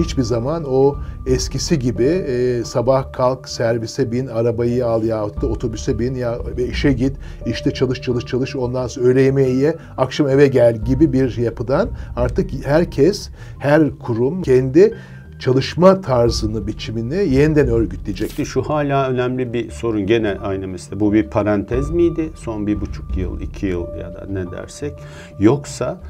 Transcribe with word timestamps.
hiçbir 0.00 0.22
zaman 0.22 0.64
o 0.66 0.96
eskisi 1.26 1.78
gibi 1.78 2.04
e, 2.04 2.64
sabah 2.64 3.12
kalk 3.12 3.48
servise 3.48 4.12
bin, 4.12 4.26
arabayı 4.26 4.86
al 4.86 5.04
yahut 5.04 5.42
da 5.42 5.46
otobüse 5.46 5.98
bin 5.98 6.14
ya 6.14 6.38
ve 6.56 6.66
işe 6.66 6.92
git, 6.92 7.16
işte 7.46 7.70
çalış 7.70 8.00
çalış 8.00 8.24
çalış 8.24 8.56
ondan 8.56 8.86
sonra 8.86 9.06
öğle 9.06 9.22
yemeği 9.22 9.56
ye, 9.56 9.76
akşam 9.96 10.28
eve 10.28 10.48
gel 10.48 10.76
gibi 10.76 11.12
bir 11.12 11.36
yapıdan 11.36 11.88
artık 12.16 12.50
herkes, 12.64 13.30
her 13.58 13.98
kurum 13.98 14.42
kendi 14.42 14.94
çalışma 15.40 16.00
tarzını, 16.00 16.66
biçimini 16.66 17.34
yeniden 17.34 17.68
örgütleyecek. 17.68 18.30
İşte 18.30 18.44
şu 18.44 18.62
hala 18.62 19.08
önemli 19.08 19.52
bir 19.52 19.70
sorun 19.70 20.06
gene 20.06 20.36
aynı 20.42 20.68
mesele. 20.68 21.00
Bu 21.00 21.12
bir 21.12 21.26
parantez 21.26 21.90
miydi? 21.90 22.30
Son 22.34 22.66
bir 22.66 22.80
buçuk 22.80 23.16
yıl, 23.16 23.40
iki 23.40 23.66
yıl 23.66 23.86
ya 23.96 24.14
da 24.14 24.26
ne 24.30 24.50
dersek. 24.50 24.92
Yoksa 25.38 26.00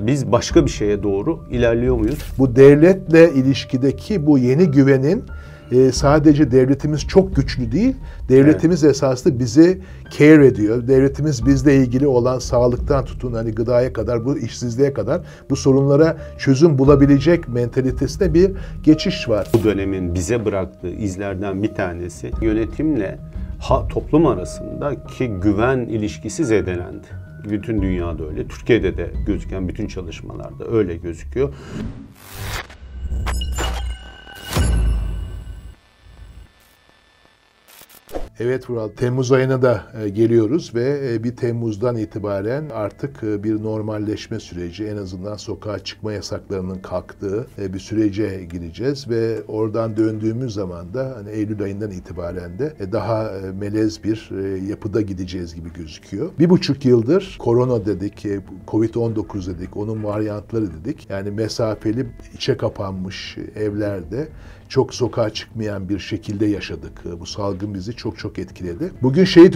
biz 0.00 0.32
başka 0.32 0.64
bir 0.64 0.70
şeye 0.70 1.02
doğru 1.02 1.40
ilerliyor 1.50 1.96
muyuz? 1.96 2.18
Bu 2.38 2.56
devletle 2.56 3.32
ilişkideki 3.32 4.26
bu 4.26 4.38
yeni 4.38 4.70
güvenin 4.70 5.24
e, 5.72 5.92
sadece 5.92 6.50
devletimiz 6.50 7.00
çok 7.00 7.36
güçlü 7.36 7.72
değil, 7.72 7.96
devletimiz 8.28 8.84
evet. 8.84 8.94
esaslı 8.94 9.38
bizi 9.38 9.80
care 10.18 10.46
ediyor. 10.46 10.88
Devletimiz 10.88 11.46
bizle 11.46 11.76
ilgili 11.76 12.06
olan 12.06 12.38
sağlıktan 12.38 13.04
tutun 13.04 13.32
hani 13.32 13.52
gıdaya 13.52 13.92
kadar, 13.92 14.24
bu 14.24 14.38
işsizliğe 14.38 14.92
kadar 14.92 15.20
bu 15.50 15.56
sorunlara 15.56 16.16
çözüm 16.38 16.78
bulabilecek 16.78 17.48
mentalitesinde 17.48 18.34
bir 18.34 18.50
geçiş 18.82 19.28
var. 19.28 19.48
Bu 19.54 19.64
dönemin 19.64 20.14
bize 20.14 20.44
bıraktığı 20.44 20.90
izlerden 20.90 21.62
bir 21.62 21.74
tanesi 21.74 22.30
yönetimle 22.40 23.18
ha, 23.58 23.88
toplum 23.88 24.26
arasındaki 24.26 25.28
güven 25.28 25.78
ilişkisi 25.78 26.44
zedelendi. 26.44 27.21
Bütün 27.44 27.82
dünyada 27.82 28.28
öyle. 28.28 28.48
Türkiye'de 28.48 28.96
de 28.96 29.10
gözüken 29.26 29.68
bütün 29.68 29.86
çalışmalarda 29.86 30.68
öyle 30.68 30.96
gözüküyor. 30.96 31.54
Evet 38.40 38.70
Vural, 38.70 38.88
Temmuz 38.88 39.32
ayına 39.32 39.62
da 39.62 39.82
e, 40.02 40.08
geliyoruz 40.08 40.74
ve 40.74 41.00
e, 41.12 41.24
bir 41.24 41.36
Temmuz'dan 41.36 41.96
itibaren 41.96 42.70
artık 42.74 43.22
e, 43.22 43.42
bir 43.42 43.62
normalleşme 43.62 44.40
süreci, 44.40 44.84
en 44.84 44.96
azından 44.96 45.36
sokağa 45.36 45.78
çıkma 45.78 46.12
yasaklarının 46.12 46.78
kalktığı 46.78 47.46
bir 47.58 47.78
sürece 47.78 48.44
gireceğiz 48.44 49.08
ve 49.08 49.42
oradan 49.48 49.96
döndüğümüz 49.96 50.54
zaman 50.54 50.94
da 50.94 51.14
hani 51.16 51.30
Eylül 51.30 51.62
ayından 51.62 51.90
itibaren 51.90 52.58
de 52.58 52.74
daha 52.92 53.32
melez 53.60 54.04
bir 54.04 54.30
yapıda 54.68 55.00
gideceğiz 55.00 55.54
gibi 55.54 55.72
gözüküyor. 55.72 56.30
Bir 56.38 56.50
buçuk 56.50 56.84
yıldır 56.84 57.36
korona 57.38 57.86
dedik, 57.86 58.26
Covid-19 58.68 59.46
dedik, 59.46 59.76
onun 59.76 60.04
varyantları 60.04 60.66
dedik. 60.72 61.10
Yani 61.10 61.30
mesafeli, 61.30 62.06
içe 62.34 62.56
kapanmış 62.56 63.38
evlerde 63.56 64.28
çok 64.72 64.94
sokağa 64.94 65.30
çıkmayan 65.30 65.88
bir 65.88 65.98
şekilde 65.98 66.46
yaşadık. 66.46 67.02
Bu 67.20 67.26
salgın 67.26 67.74
bizi 67.74 67.96
çok 67.96 68.18
çok 68.18 68.31
etkiledi. 68.38 68.90
Bugün 69.02 69.24
şeyi 69.24 69.50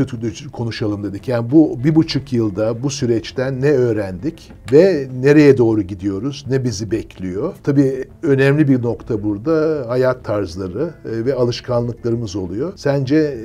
konuşalım 0.52 1.04
dedik. 1.04 1.28
Yani 1.28 1.50
bu 1.50 1.84
bir 1.84 1.94
buçuk 1.94 2.32
yılda 2.32 2.82
bu 2.82 2.90
süreçten 2.90 3.60
ne 3.60 3.70
öğrendik 3.70 4.52
ve 4.72 5.08
nereye 5.22 5.58
doğru 5.58 5.82
gidiyoruz, 5.82 6.44
ne 6.50 6.64
bizi 6.64 6.90
bekliyor? 6.90 7.54
Tabii 7.62 8.04
önemli 8.22 8.68
bir 8.68 8.82
nokta 8.82 9.22
burada 9.22 9.84
hayat 9.88 10.24
tarzları 10.24 10.90
e, 11.04 11.24
ve 11.24 11.34
alışkanlıklarımız 11.34 12.36
oluyor. 12.36 12.72
Sence 12.76 13.38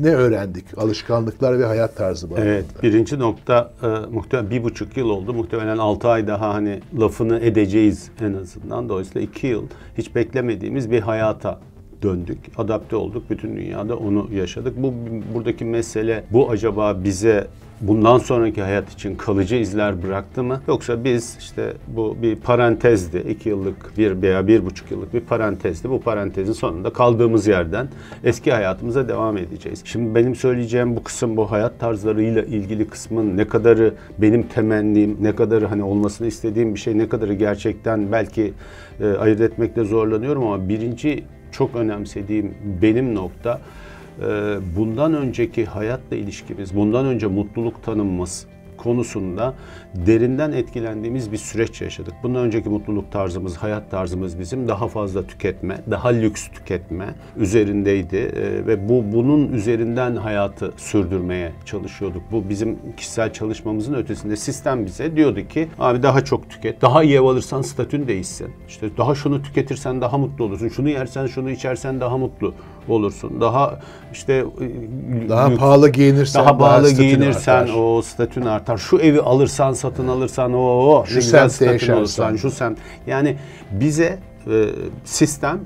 ne 0.00 0.14
öğrendik 0.14 0.64
alışkanlıklar 0.76 1.58
ve 1.58 1.64
hayat 1.64 1.96
tarzı 1.96 2.30
bağlamında? 2.30 2.50
Evet, 2.50 2.64
birinci 2.82 3.18
nokta 3.18 3.72
e, 3.82 3.86
muhtemelen 3.86 4.50
bir 4.50 4.64
buçuk 4.64 4.96
yıl 4.96 5.08
oldu. 5.10 5.34
Muhtemelen 5.34 5.78
altı 5.78 6.08
ay 6.08 6.26
daha 6.26 6.54
hani 6.54 6.80
lafını 7.00 7.40
edeceğiz 7.40 8.10
en 8.20 8.32
azından. 8.32 8.88
Dolayısıyla 8.88 9.20
iki 9.20 9.46
yıl 9.46 9.64
hiç 9.98 10.14
beklemediğimiz 10.14 10.90
bir 10.90 11.00
hayat 11.00 11.28
hayata 11.28 11.60
döndük, 12.02 12.38
adapte 12.56 12.96
olduk. 12.96 13.30
Bütün 13.30 13.56
dünyada 13.56 13.96
onu 13.96 14.28
yaşadık. 14.32 14.74
Bu 14.76 14.94
buradaki 15.34 15.64
mesele 15.64 16.24
bu 16.30 16.50
acaba 16.50 17.04
bize 17.04 17.46
bundan 17.80 18.18
sonraki 18.18 18.62
hayat 18.62 18.92
için 18.92 19.14
kalıcı 19.14 19.56
izler 19.56 20.02
bıraktı 20.02 20.42
mı? 20.42 20.60
Yoksa 20.68 21.04
biz 21.04 21.36
işte 21.38 21.72
bu 21.88 22.16
bir 22.22 22.36
parantezdi. 22.36 23.18
iki 23.18 23.48
yıllık 23.48 23.98
bir 23.98 24.22
veya 24.22 24.46
bir 24.46 24.66
buçuk 24.66 24.90
yıllık 24.90 25.14
bir 25.14 25.20
parantezdi. 25.20 25.90
Bu 25.90 26.00
parantezin 26.00 26.52
sonunda 26.52 26.90
kaldığımız 26.90 27.46
yerden 27.46 27.88
eski 28.24 28.52
hayatımıza 28.52 29.08
devam 29.08 29.36
edeceğiz. 29.36 29.80
Şimdi 29.84 30.14
benim 30.14 30.34
söyleyeceğim 30.34 30.96
bu 30.96 31.02
kısım 31.02 31.36
bu 31.36 31.50
hayat 31.50 31.80
tarzlarıyla 31.80 32.42
ilgili 32.42 32.88
kısmın 32.88 33.36
ne 33.36 33.48
kadarı 33.48 33.94
benim 34.18 34.42
temennim, 34.42 35.16
ne 35.20 35.36
kadarı 35.36 35.66
hani 35.66 35.82
olmasını 35.82 36.26
istediğim 36.26 36.74
bir 36.74 36.80
şey, 36.80 36.98
ne 36.98 37.08
kadarı 37.08 37.34
gerçekten 37.34 38.12
belki 38.12 38.52
e, 39.00 39.06
ayırt 39.06 39.40
etmekte 39.40 39.84
zorlanıyorum 39.84 40.46
ama 40.46 40.68
birinci 40.68 41.24
çok 41.58 41.76
önemsediğim 41.76 42.54
benim 42.82 43.14
nokta 43.14 43.60
e, 44.20 44.24
bundan 44.76 45.14
önceki 45.14 45.64
hayatla 45.64 46.16
ilişkimiz, 46.16 46.76
bundan 46.76 47.06
önce 47.06 47.26
mutluluk 47.26 47.82
tanımımız, 47.84 48.46
konusunda 48.78 49.54
derinden 49.94 50.52
etkilendiğimiz 50.52 51.32
bir 51.32 51.36
süreç 51.36 51.80
yaşadık. 51.80 52.14
Bundan 52.22 52.44
önceki 52.44 52.68
mutluluk 52.68 53.12
tarzımız, 53.12 53.56
hayat 53.56 53.90
tarzımız 53.90 54.38
bizim 54.38 54.68
daha 54.68 54.88
fazla 54.88 55.26
tüketme, 55.26 55.80
daha 55.90 56.08
lüks 56.08 56.48
tüketme 56.48 57.06
üzerindeydi 57.36 58.16
ee, 58.16 58.66
ve 58.66 58.88
bu 58.88 59.04
bunun 59.12 59.52
üzerinden 59.52 60.16
hayatı 60.16 60.72
sürdürmeye 60.76 61.52
çalışıyorduk. 61.64 62.22
Bu 62.32 62.48
bizim 62.48 62.78
kişisel 62.96 63.32
çalışmamızın 63.32 63.94
ötesinde 63.94 64.36
sistem 64.36 64.86
bize 64.86 65.16
diyordu 65.16 65.48
ki 65.48 65.68
abi 65.78 66.02
daha 66.02 66.24
çok 66.24 66.50
tüket, 66.50 66.82
daha 66.82 67.02
iyi 67.02 67.14
ev 67.14 67.22
alırsan 67.22 67.62
statün 67.62 68.08
değişsin. 68.08 68.50
İşte 68.68 68.96
daha 68.96 69.14
şunu 69.14 69.42
tüketirsen 69.42 70.00
daha 70.00 70.18
mutlu 70.18 70.44
olursun. 70.44 70.68
Şunu 70.68 70.88
yersen, 70.88 71.26
şunu 71.26 71.50
içersen 71.50 72.00
daha 72.00 72.18
mutlu 72.18 72.54
olursun. 72.88 73.40
Daha 73.40 73.80
işte 74.12 74.44
daha 75.28 75.48
lüks, 75.48 75.60
pahalı 75.60 75.88
giyinirsen 75.88 76.44
daha 76.44 76.58
pahalı 76.58 76.92
giyinirsen 76.92 77.62
artar. 77.62 77.74
o 77.76 78.02
statün 78.02 78.42
artar. 78.42 78.67
Şu 78.76 78.98
evi 78.98 79.20
alırsan, 79.20 79.72
satın 79.72 80.08
alırsan 80.08 80.54
o 80.54 81.04
şu 81.06 81.22
semtte 81.22 81.94
olursan, 81.94 82.36
şu 82.36 82.50
sem 82.50 82.76
yani 83.06 83.36
bize 83.70 84.18
e, 84.46 84.64
sistem 85.04 85.60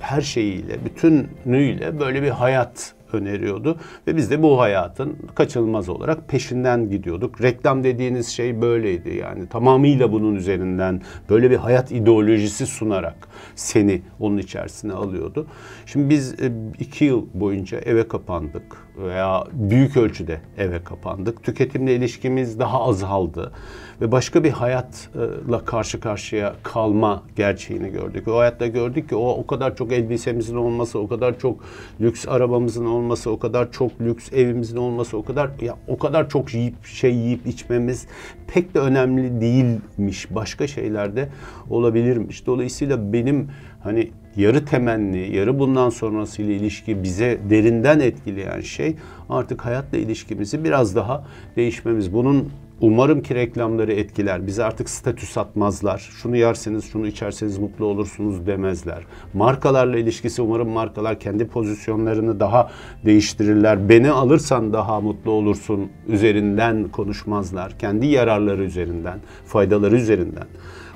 her 0.00 0.20
şeyiyle, 0.20 0.84
bütünüyle 0.84 2.00
böyle 2.00 2.22
bir 2.22 2.30
hayat 2.30 2.93
öneriyordu. 3.14 3.78
Ve 4.06 4.16
biz 4.16 4.30
de 4.30 4.42
bu 4.42 4.60
hayatın 4.60 5.16
kaçınılmaz 5.34 5.88
olarak 5.88 6.28
peşinden 6.28 6.90
gidiyorduk. 6.90 7.42
Reklam 7.42 7.84
dediğiniz 7.84 8.28
şey 8.28 8.62
böyleydi 8.62 9.16
yani 9.16 9.48
tamamıyla 9.48 10.12
bunun 10.12 10.34
üzerinden 10.34 11.02
böyle 11.30 11.50
bir 11.50 11.56
hayat 11.56 11.92
ideolojisi 11.92 12.66
sunarak 12.66 13.28
seni 13.54 14.02
onun 14.20 14.38
içerisine 14.38 14.92
alıyordu. 14.92 15.46
Şimdi 15.86 16.10
biz 16.10 16.32
e, 16.32 16.52
iki 16.78 17.04
yıl 17.04 17.26
boyunca 17.34 17.78
eve 17.78 18.08
kapandık 18.08 18.76
veya 18.96 19.44
büyük 19.52 19.96
ölçüde 19.96 20.40
eve 20.58 20.84
kapandık. 20.84 21.42
Tüketimle 21.42 21.94
ilişkimiz 21.94 22.58
daha 22.58 22.82
azaldı 22.82 23.52
ve 24.00 24.12
başka 24.12 24.44
bir 24.44 24.50
hayatla 24.50 25.64
karşı 25.64 26.00
karşıya 26.00 26.54
kalma 26.62 27.22
gerçeğini 27.36 27.90
gördük. 27.90 28.28
O 28.28 28.38
hayatta 28.38 28.66
gördük 28.66 29.08
ki 29.08 29.16
o 29.16 29.28
o 29.28 29.46
kadar 29.46 29.76
çok 29.76 29.92
elbisemizin 29.92 30.56
olması, 30.56 30.98
o 30.98 31.08
kadar 31.08 31.38
çok 31.38 31.64
lüks 32.00 32.28
arabamızın 32.28 32.86
olması, 32.86 33.30
o 33.30 33.38
kadar 33.38 33.72
çok 33.72 34.00
lüks 34.00 34.32
evimizin 34.32 34.76
olması, 34.76 35.16
o 35.16 35.24
kadar 35.24 35.50
ya 35.60 35.76
o 35.88 35.98
kadar 35.98 36.28
çok 36.28 36.54
yiyip 36.54 36.86
şey 36.86 37.14
yiyip 37.14 37.46
içmemiz 37.46 38.06
pek 38.54 38.74
de 38.74 38.78
önemli 38.78 39.40
değilmiş. 39.40 40.34
Başka 40.34 40.66
şeylerde 40.66 41.28
olabilirmiş. 41.70 42.46
Dolayısıyla 42.46 43.12
benim 43.12 43.48
hani 43.82 44.10
yarı 44.36 44.64
temenni, 44.64 45.36
yarı 45.36 45.58
bundan 45.58 45.90
sonrasıyla 45.90 46.54
ilişki 46.54 47.02
bize 47.02 47.38
derinden 47.50 48.00
etkileyen 48.00 48.60
şey 48.60 48.96
artık 49.28 49.64
hayatla 49.64 49.98
ilişkimizi 49.98 50.64
biraz 50.64 50.96
daha 50.96 51.24
değişmemiz. 51.56 52.12
Bunun 52.12 52.50
Umarım 52.80 53.22
ki 53.22 53.34
reklamları 53.34 53.92
etkiler. 53.92 54.46
Bize 54.46 54.64
artık 54.64 54.90
statü 54.90 55.26
satmazlar. 55.26 55.98
Şunu 55.98 56.36
yerseniz, 56.36 56.84
şunu 56.84 57.06
içerseniz 57.06 57.58
mutlu 57.58 57.84
olursunuz 57.84 58.46
demezler. 58.46 59.02
Markalarla 59.34 59.98
ilişkisi 59.98 60.42
umarım 60.42 60.68
markalar 60.68 61.20
kendi 61.20 61.46
pozisyonlarını 61.46 62.40
daha 62.40 62.70
değiştirirler. 63.04 63.88
Beni 63.88 64.10
alırsan 64.10 64.72
daha 64.72 65.00
mutlu 65.00 65.30
olursun 65.30 65.88
üzerinden 66.08 66.88
konuşmazlar. 66.88 67.78
Kendi 67.78 68.06
yararları 68.06 68.64
üzerinden, 68.64 69.18
faydaları 69.46 69.96
üzerinden 69.96 70.46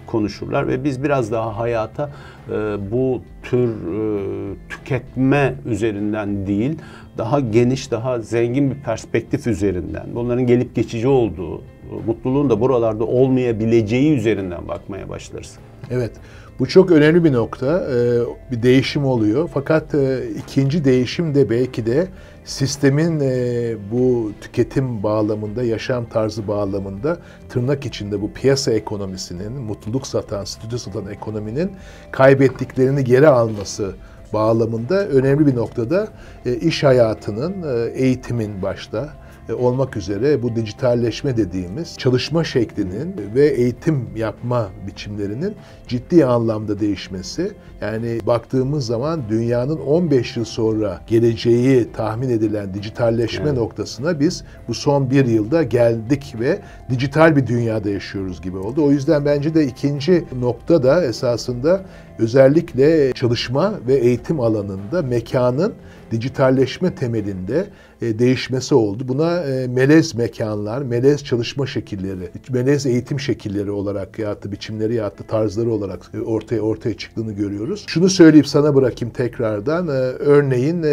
konuşurlar 0.07 0.69
ve 0.69 0.85
biz 0.85 1.03
biraz 1.03 1.33
daha 1.33 1.59
hayata 1.59 2.11
e, 2.49 2.53
bu 2.91 3.23
tür 3.43 3.69
e, 3.69 4.55
tüketme 4.69 5.55
üzerinden 5.67 6.47
değil, 6.47 6.79
daha 7.19 7.41
geniş, 7.41 7.91
daha 7.91 8.19
zengin 8.19 8.71
bir 8.71 8.77
perspektif 8.77 9.47
üzerinden, 9.47 10.07
bunların 10.15 10.47
gelip 10.47 10.75
geçici 10.75 11.09
olduğu, 11.09 11.63
mutluluğun 12.07 12.51
da 12.51 12.61
buralarda 12.61 13.05
olmayabileceği 13.05 14.17
üzerinden 14.17 14.69
bakmaya 14.69 15.09
başlarız. 15.09 15.59
Evet. 15.91 16.13
Bu 16.59 16.69
çok 16.69 16.91
önemli 16.91 17.25
bir 17.25 17.33
nokta. 17.33 17.87
Ee, 17.91 18.21
bir 18.53 18.63
değişim 18.63 19.05
oluyor. 19.05 19.51
Fakat 19.55 19.95
e, 19.95 20.19
ikinci 20.39 20.85
değişim 20.85 21.35
de 21.35 21.51
belki 21.51 21.87
de 21.87 22.09
sistemin 22.45 23.21
e, 23.21 23.75
bu 23.93 24.33
tüketim 24.41 25.03
bağlamında, 25.03 25.63
yaşam 25.63 26.07
tarzı 26.07 26.49
bağlamında 26.49 27.19
tırnak 27.49 27.87
içinde 27.87 28.21
bu 28.23 28.33
piyasa 28.33 28.73
ekonomisinin, 28.73 29.53
mutluluk 29.53 30.07
satan, 30.07 30.45
statü 30.45 30.79
satan 30.79 31.07
ekonominin 31.11 31.71
kaybettiklerini 32.11 33.05
geri 33.05 33.29
alması 33.29 33.95
bağlamında 34.33 35.09
önemli 35.09 35.47
bir 35.47 35.57
noktada 35.57 36.09
e, 36.47 36.57
iş 36.57 36.85
hayatının, 36.85 37.55
e, 37.63 37.91
eğitimin 37.91 38.63
başta, 38.63 39.09
olmak 39.55 39.97
üzere 39.97 40.43
bu 40.43 40.57
dijitalleşme 40.57 41.37
dediğimiz 41.37 41.97
çalışma 41.99 42.45
şeklinin 42.45 43.17
ve 43.35 43.47
eğitim 43.47 44.09
yapma 44.17 44.69
biçimlerinin 44.87 45.55
ciddi 45.89 46.27
anlamda 46.27 46.81
değişmesi. 46.81 47.53
Yani 47.81 48.21
baktığımız 48.27 48.87
zaman 48.87 49.23
dünyanın 49.29 49.79
15 49.79 50.37
yıl 50.37 50.45
sonra 50.45 51.01
geleceği 51.07 51.93
tahmin 51.93 52.29
edilen 52.29 52.75
dijitalleşme 52.75 53.49
evet. 53.49 53.59
noktasına 53.59 54.21
biz 54.21 54.45
bu 54.69 54.75
son 54.75 55.11
bir 55.11 55.27
yılda 55.27 55.63
geldik 55.63 56.35
ve 56.41 56.59
dijital 56.91 57.37
bir 57.37 57.47
dünyada 57.47 57.91
yaşıyoruz 57.91 58.43
gibi 58.43 58.57
oldu. 58.57 58.85
O 58.85 58.91
yüzden 58.91 59.25
bence 59.25 59.55
de 59.55 59.67
ikinci 59.67 60.25
nokta 60.41 60.83
da 60.83 61.05
esasında 61.05 61.85
özellikle 62.19 63.13
çalışma 63.13 63.75
ve 63.87 63.95
eğitim 63.95 64.41
alanında 64.41 65.03
mekanın 65.03 65.75
dijitalleşme 66.11 66.95
temelinde 66.95 67.67
e, 68.03 68.19
değişmesi 68.19 68.75
oldu. 68.75 69.09
Buna 69.09 69.43
e, 69.43 69.67
melez 69.67 70.15
mekanlar, 70.15 70.83
melez 70.83 71.25
çalışma 71.25 71.67
şekilleri, 71.67 72.31
melez 72.51 72.87
eğitim 72.87 73.21
şekilleri 73.21 73.71
olarak 73.71 74.19
ya 74.19 74.43
da 74.43 74.53
biçimleri 74.53 74.95
ya 74.95 75.07
da 75.07 75.23
tarzları 75.29 75.73
olarak 75.73 76.11
e, 76.15 76.21
ortaya 76.21 76.61
ortaya 76.61 76.97
çıktığını 76.97 77.33
görüyoruz. 77.33 77.85
Şunu 77.87 78.09
söyleyip 78.09 78.47
sana 78.47 78.75
bırakayım 78.75 79.15
tekrardan. 79.15 79.89
Örneğin 80.19 80.85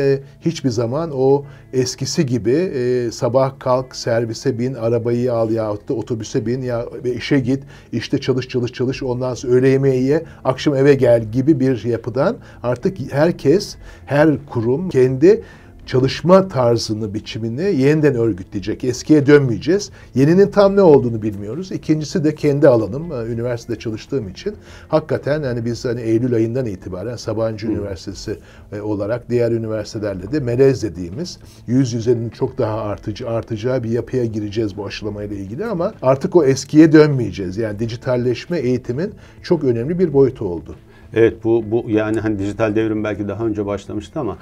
hiçbir 0.41 0.69
zaman 0.69 1.11
o 1.13 1.45
eskisi 1.75 2.25
gibi 2.25 2.71
sabah 3.11 3.59
kalk 3.59 3.95
servise 3.95 4.59
bin, 4.59 4.73
arabayı 4.73 5.33
al 5.33 5.51
yahut 5.51 5.89
da 5.89 5.93
otobüse 5.93 6.45
bin 6.45 6.61
ya 6.61 6.85
ve 7.03 7.13
işe 7.13 7.39
git, 7.39 7.63
işte 7.91 8.21
çalış 8.21 8.47
çalış 8.47 8.71
çalış 8.73 9.03
ondan 9.03 9.33
sonra 9.33 9.53
öğle 9.53 9.69
yemeği 9.69 10.03
ye, 10.03 10.23
akşam 10.43 10.75
eve 10.75 10.93
gel 10.93 11.23
gibi 11.31 11.59
bir 11.59 11.83
yapıdan 11.83 12.37
artık 12.63 12.97
herkes, 13.11 13.75
her 14.05 14.45
kurum 14.45 14.89
kendi 14.89 15.43
çalışma 15.85 16.47
tarzını, 16.47 17.13
biçimini 17.13 17.61
yeniden 17.61 18.15
örgütleyecek. 18.15 18.83
Eskiye 18.83 19.25
dönmeyeceğiz. 19.25 19.91
Yeninin 20.15 20.47
tam 20.47 20.75
ne 20.75 20.81
olduğunu 20.81 21.21
bilmiyoruz. 21.21 21.71
İkincisi 21.71 22.23
de 22.23 22.35
kendi 22.35 22.67
alanım. 22.67 23.11
E, 23.11 23.15
üniversitede 23.33 23.79
çalıştığım 23.79 24.29
için 24.29 24.55
hakikaten 24.87 25.43
hani 25.43 25.65
biz 25.65 25.85
hani 25.85 26.01
Eylül 26.01 26.33
ayından 26.33 26.65
itibaren 26.65 27.15
Sabancı. 27.15 27.67
Üniversitesi 27.67 28.37
e, 28.71 28.81
olarak 28.81 29.29
diğer 29.29 29.51
üniversitelerle 29.51 30.31
de 30.31 30.39
melez 30.39 30.83
dediğimiz 30.83 31.39
yüz 31.67 31.93
yüzenin 31.93 32.29
çok 32.29 32.57
daha 32.57 32.81
artıcı 32.81 33.29
artacağı 33.29 33.83
bir 33.83 33.89
yapıya 33.89 34.25
gireceğiz 34.25 34.77
bu 34.77 34.85
aşılamayla 34.85 35.35
ilgili 35.35 35.65
ama 35.65 35.93
artık 36.01 36.35
o 36.35 36.43
eskiye 36.43 36.91
dönmeyeceğiz. 36.91 37.57
Yani 37.57 37.79
dijitalleşme 37.79 38.57
eğitimin 38.57 39.13
çok 39.43 39.63
önemli 39.63 39.99
bir 39.99 40.13
boyutu 40.13 40.45
oldu. 40.45 40.75
Evet 41.13 41.43
bu 41.43 41.63
bu 41.71 41.85
yani 41.87 42.19
hani 42.19 42.39
dijital 42.39 42.75
devrim 42.75 43.03
belki 43.03 43.27
daha 43.27 43.45
önce 43.45 43.65
başlamıştı 43.65 44.19
ama 44.19 44.37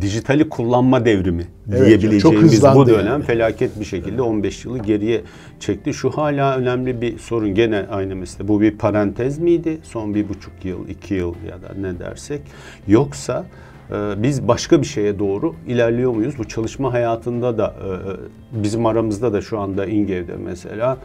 dijitali 0.00 0.48
kullanma 0.48 1.04
devrimi 1.04 1.46
evet, 1.70 1.86
diyebileceğimiz 1.86 2.62
bu 2.62 2.86
dönem 2.86 3.06
yani. 3.06 3.24
felaket 3.24 3.80
bir 3.80 3.84
şekilde 3.84 4.22
15 4.22 4.64
yılı 4.64 4.78
geriye 4.78 5.22
çekti. 5.60 5.94
Şu 5.94 6.10
hala 6.10 6.56
önemli 6.56 7.00
bir 7.00 7.18
sorun 7.18 7.54
gene 7.54 7.86
aynı 7.90 8.16
mesele. 8.16 8.48
Bu 8.48 8.60
bir 8.60 8.78
parantez 8.78 9.38
miydi? 9.38 9.78
Son 9.82 10.14
bir 10.14 10.28
buçuk 10.28 10.64
yıl, 10.64 10.88
iki 10.88 11.14
yıl 11.14 11.34
ya 11.48 11.62
da 11.62 11.80
ne 11.80 11.98
dersek. 11.98 12.40
Yoksa 12.88 13.44
e, 13.90 14.22
biz 14.22 14.48
başka 14.48 14.80
bir 14.80 14.86
şeye 14.86 15.18
doğru 15.18 15.54
ilerliyor 15.66 16.12
muyuz? 16.12 16.38
Bu 16.38 16.48
çalışma 16.48 16.92
hayatında 16.92 17.58
da 17.58 17.74
e, 17.84 17.88
e 17.88 18.62
bizim 18.62 18.86
aramızda 18.86 19.32
da 19.32 19.40
şu 19.40 19.58
anda 19.58 19.86
İngev'de 19.86 20.36
mesela 20.36 20.98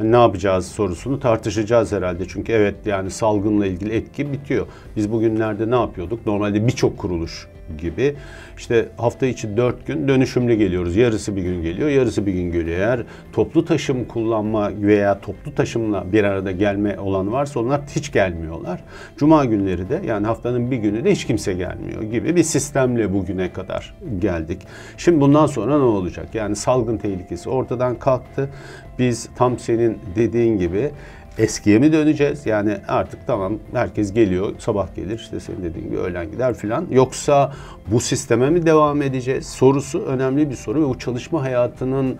ne 0.00 0.16
yapacağız 0.16 0.66
sorusunu 0.66 1.20
tartışacağız 1.20 1.92
herhalde. 1.92 2.28
Çünkü 2.28 2.52
evet 2.52 2.74
yani 2.86 3.10
salgınla 3.10 3.66
ilgili 3.66 3.94
etki 3.94 4.32
bitiyor. 4.32 4.66
Biz 4.96 5.12
bugünlerde 5.12 5.70
ne 5.70 5.76
yapıyorduk? 5.76 6.26
Normalde 6.26 6.66
birçok 6.66 6.98
kuruluş 6.98 7.48
gibi. 7.78 8.14
İşte 8.58 8.88
hafta 8.96 9.26
içi 9.26 9.56
dört 9.56 9.86
gün 9.86 10.08
dönüşümlü 10.08 10.54
geliyoruz. 10.54 10.96
Yarısı 10.96 11.36
bir 11.36 11.42
gün 11.42 11.62
geliyor, 11.62 11.88
yarısı 11.88 12.26
bir 12.26 12.32
gün 12.32 12.52
geliyor. 12.52 12.78
Eğer 12.78 13.02
toplu 13.32 13.64
taşım 13.64 14.04
kullanma 14.04 14.70
veya 14.80 15.20
toplu 15.20 15.54
taşımla 15.54 16.12
bir 16.12 16.24
arada 16.24 16.52
gelme 16.52 16.98
olan 16.98 17.32
varsa 17.32 17.60
onlar 17.60 17.80
hiç 17.96 18.12
gelmiyorlar. 18.12 18.80
Cuma 19.16 19.44
günleri 19.44 19.88
de 19.88 20.02
yani 20.06 20.26
haftanın 20.26 20.70
bir 20.70 20.76
günü 20.76 21.04
de 21.04 21.12
hiç 21.12 21.26
kimse 21.26 21.52
gelmiyor 21.52 22.02
gibi 22.02 22.36
bir 22.36 22.42
sistemle 22.42 23.14
bugüne 23.14 23.52
kadar 23.52 23.94
geldik. 24.18 24.62
Şimdi 24.96 25.20
bundan 25.20 25.46
sonra 25.46 25.78
ne 25.78 25.84
olacak? 25.84 26.34
Yani 26.34 26.56
salgın 26.56 26.96
tehlikesi 26.96 27.50
ortadan 27.50 27.98
kalktı. 27.98 28.50
Biz 28.98 29.28
tam 29.36 29.58
senin 29.58 29.98
dediğin 30.16 30.58
gibi 30.58 30.90
eskiye 31.38 31.78
mi 31.78 31.92
döneceğiz? 31.92 32.46
Yani 32.46 32.76
artık 32.88 33.26
tamam 33.26 33.58
herkes 33.72 34.12
geliyor, 34.12 34.52
sabah 34.58 34.94
gelir 34.94 35.18
işte 35.18 35.40
senin 35.40 35.64
dediğin 35.64 35.86
gibi 35.86 35.98
öğlen 35.98 36.30
gider 36.30 36.54
filan. 36.54 36.86
Yoksa 36.90 37.52
bu 37.86 38.00
sisteme 38.00 38.50
mi 38.50 38.66
devam 38.66 39.02
edeceğiz? 39.02 39.46
Sorusu 39.46 40.00
önemli 40.00 40.50
bir 40.50 40.54
soru 40.54 40.82
ve 40.82 40.88
bu 40.88 40.98
çalışma 40.98 41.42
hayatının 41.42 42.18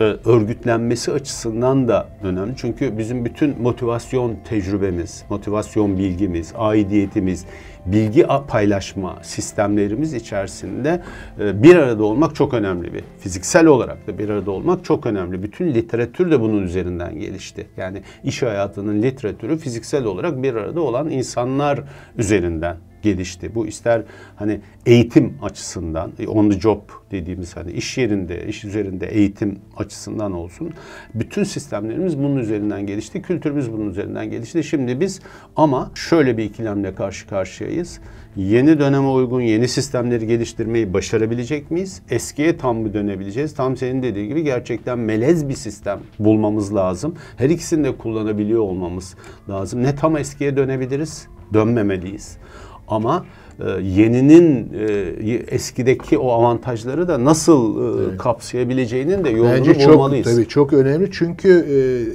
e, 0.00 0.04
örgütlenmesi 0.04 1.12
açısından 1.12 1.88
da 1.88 2.08
önemli. 2.22 2.52
Çünkü 2.56 2.98
bizim 2.98 3.24
bütün 3.24 3.62
motivasyon 3.62 4.36
tecrübemiz, 4.48 5.24
motivasyon 5.30 5.98
bilgimiz, 5.98 6.52
aidiyetimiz, 6.56 7.44
bilgi 7.86 8.26
paylaşma 8.48 9.18
sistemlerimiz 9.22 10.14
içerisinde 10.14 11.02
e, 11.40 11.62
bir 11.62 11.76
arada 11.76 12.04
olmak 12.04 12.34
çok 12.34 12.54
önemli 12.54 12.94
bir. 12.94 13.04
Fiziksel 13.18 13.66
olarak 13.66 14.06
da 14.06 14.18
bir 14.18 14.28
arada 14.28 14.50
olmak 14.50 14.84
çok 14.84 15.06
önemli. 15.06 15.42
Bütün 15.42 15.74
literatür 15.74 16.30
de 16.30 16.40
bunun 16.40 16.62
üzerinden 16.62 17.18
gelişti. 17.18 17.66
Yani 17.76 18.02
iş 18.24 18.42
hayatının 18.42 19.02
literatürü 19.02 19.58
fiziksel 19.58 20.04
olarak 20.04 20.42
bir 20.42 20.54
arada 20.54 20.80
olan 20.80 21.10
insanlar 21.10 21.80
üzerinden 22.18 22.76
gelişti. 23.04 23.54
Bu 23.54 23.66
ister 23.66 24.02
hani 24.36 24.60
eğitim 24.86 25.34
açısından, 25.42 26.12
e, 26.18 26.26
on 26.26 26.50
the 26.50 26.60
job 26.60 26.80
dediğimiz 27.10 27.56
hani 27.56 27.72
iş 27.72 27.98
yerinde, 27.98 28.46
iş 28.46 28.64
üzerinde 28.64 29.06
eğitim 29.06 29.58
açısından 29.76 30.32
olsun. 30.32 30.70
Bütün 31.14 31.44
sistemlerimiz 31.44 32.18
bunun 32.18 32.36
üzerinden 32.36 32.86
gelişti. 32.86 33.22
Kültürümüz 33.22 33.72
bunun 33.72 33.90
üzerinden 33.90 34.30
gelişti. 34.30 34.64
Şimdi 34.64 35.00
biz 35.00 35.20
ama 35.56 35.90
şöyle 35.94 36.36
bir 36.36 36.44
ikilemle 36.44 36.94
karşı 36.94 37.26
karşıyayız. 37.26 37.73
Yeni 38.36 38.78
döneme 38.78 39.08
uygun 39.08 39.40
yeni 39.40 39.68
sistemleri 39.68 40.26
geliştirmeyi 40.26 40.94
başarabilecek 40.94 41.70
miyiz? 41.70 42.02
Eskiye 42.10 42.56
tam 42.56 42.76
mı 42.76 42.94
dönebileceğiz? 42.94 43.54
Tam 43.54 43.76
senin 43.76 44.02
dediği 44.02 44.28
gibi 44.28 44.42
gerçekten 44.42 44.98
melez 44.98 45.48
bir 45.48 45.54
sistem 45.54 46.00
bulmamız 46.18 46.74
lazım. 46.74 47.14
Her 47.36 47.50
ikisini 47.50 47.84
de 47.84 47.96
kullanabiliyor 47.96 48.60
olmamız 48.60 49.14
lazım. 49.48 49.82
Ne 49.82 49.94
tam 49.94 50.16
eskiye 50.16 50.56
dönebiliriz? 50.56 51.28
Dönmemeliyiz. 51.54 52.36
Ama 52.88 53.26
e, 53.60 53.70
yeninin 53.82 54.72
e, 55.28 55.32
eskideki 55.32 56.18
o 56.18 56.30
avantajları 56.30 57.08
da 57.08 57.24
nasıl 57.24 57.82
e, 57.82 58.02
evet. 58.02 58.18
kapsayabileceğinin 58.18 59.24
de 59.24 59.30
yolunu 59.30 59.52
Bence 59.52 59.78
çok, 59.78 59.92
bulmalıyız. 59.92 60.34
Tabii 60.34 60.48
çok 60.48 60.72
önemli 60.72 61.10
çünkü 61.12 61.66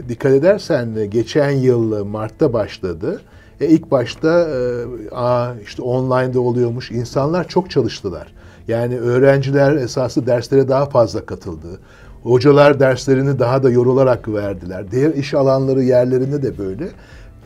dikkat 0.10 0.32
edersen 0.32 1.10
geçen 1.10 1.50
yıl 1.50 2.06
Mart'ta 2.06 2.54
başladı. 2.54 3.22
E, 3.62 3.68
ilk 3.68 3.92
başta 3.92 4.50
e, 4.50 4.86
aa, 5.12 5.54
işte 5.64 5.82
online'da 5.82 6.42
oluyormuş. 6.42 6.92
İnsanlar 6.92 7.48
çok 7.48 7.70
çalıştılar. 7.70 8.34
Yani 8.68 9.00
öğrenciler 9.00 9.76
esası 9.76 10.28
derslere 10.28 10.68
daha 10.68 10.86
fazla 10.86 11.26
katıldı. 11.26 11.80
Hocalar 12.24 12.80
derslerini 12.80 13.40
daha 13.40 13.64
da 13.64 13.70
yorularak 13.70 14.30
verdiler. 14.30 14.92
Diğer 14.92 15.14
iş 15.14 15.34
alanları 15.34 15.84
yerlerinde 15.84 16.44
de 16.44 16.58
böyle. 16.58 16.88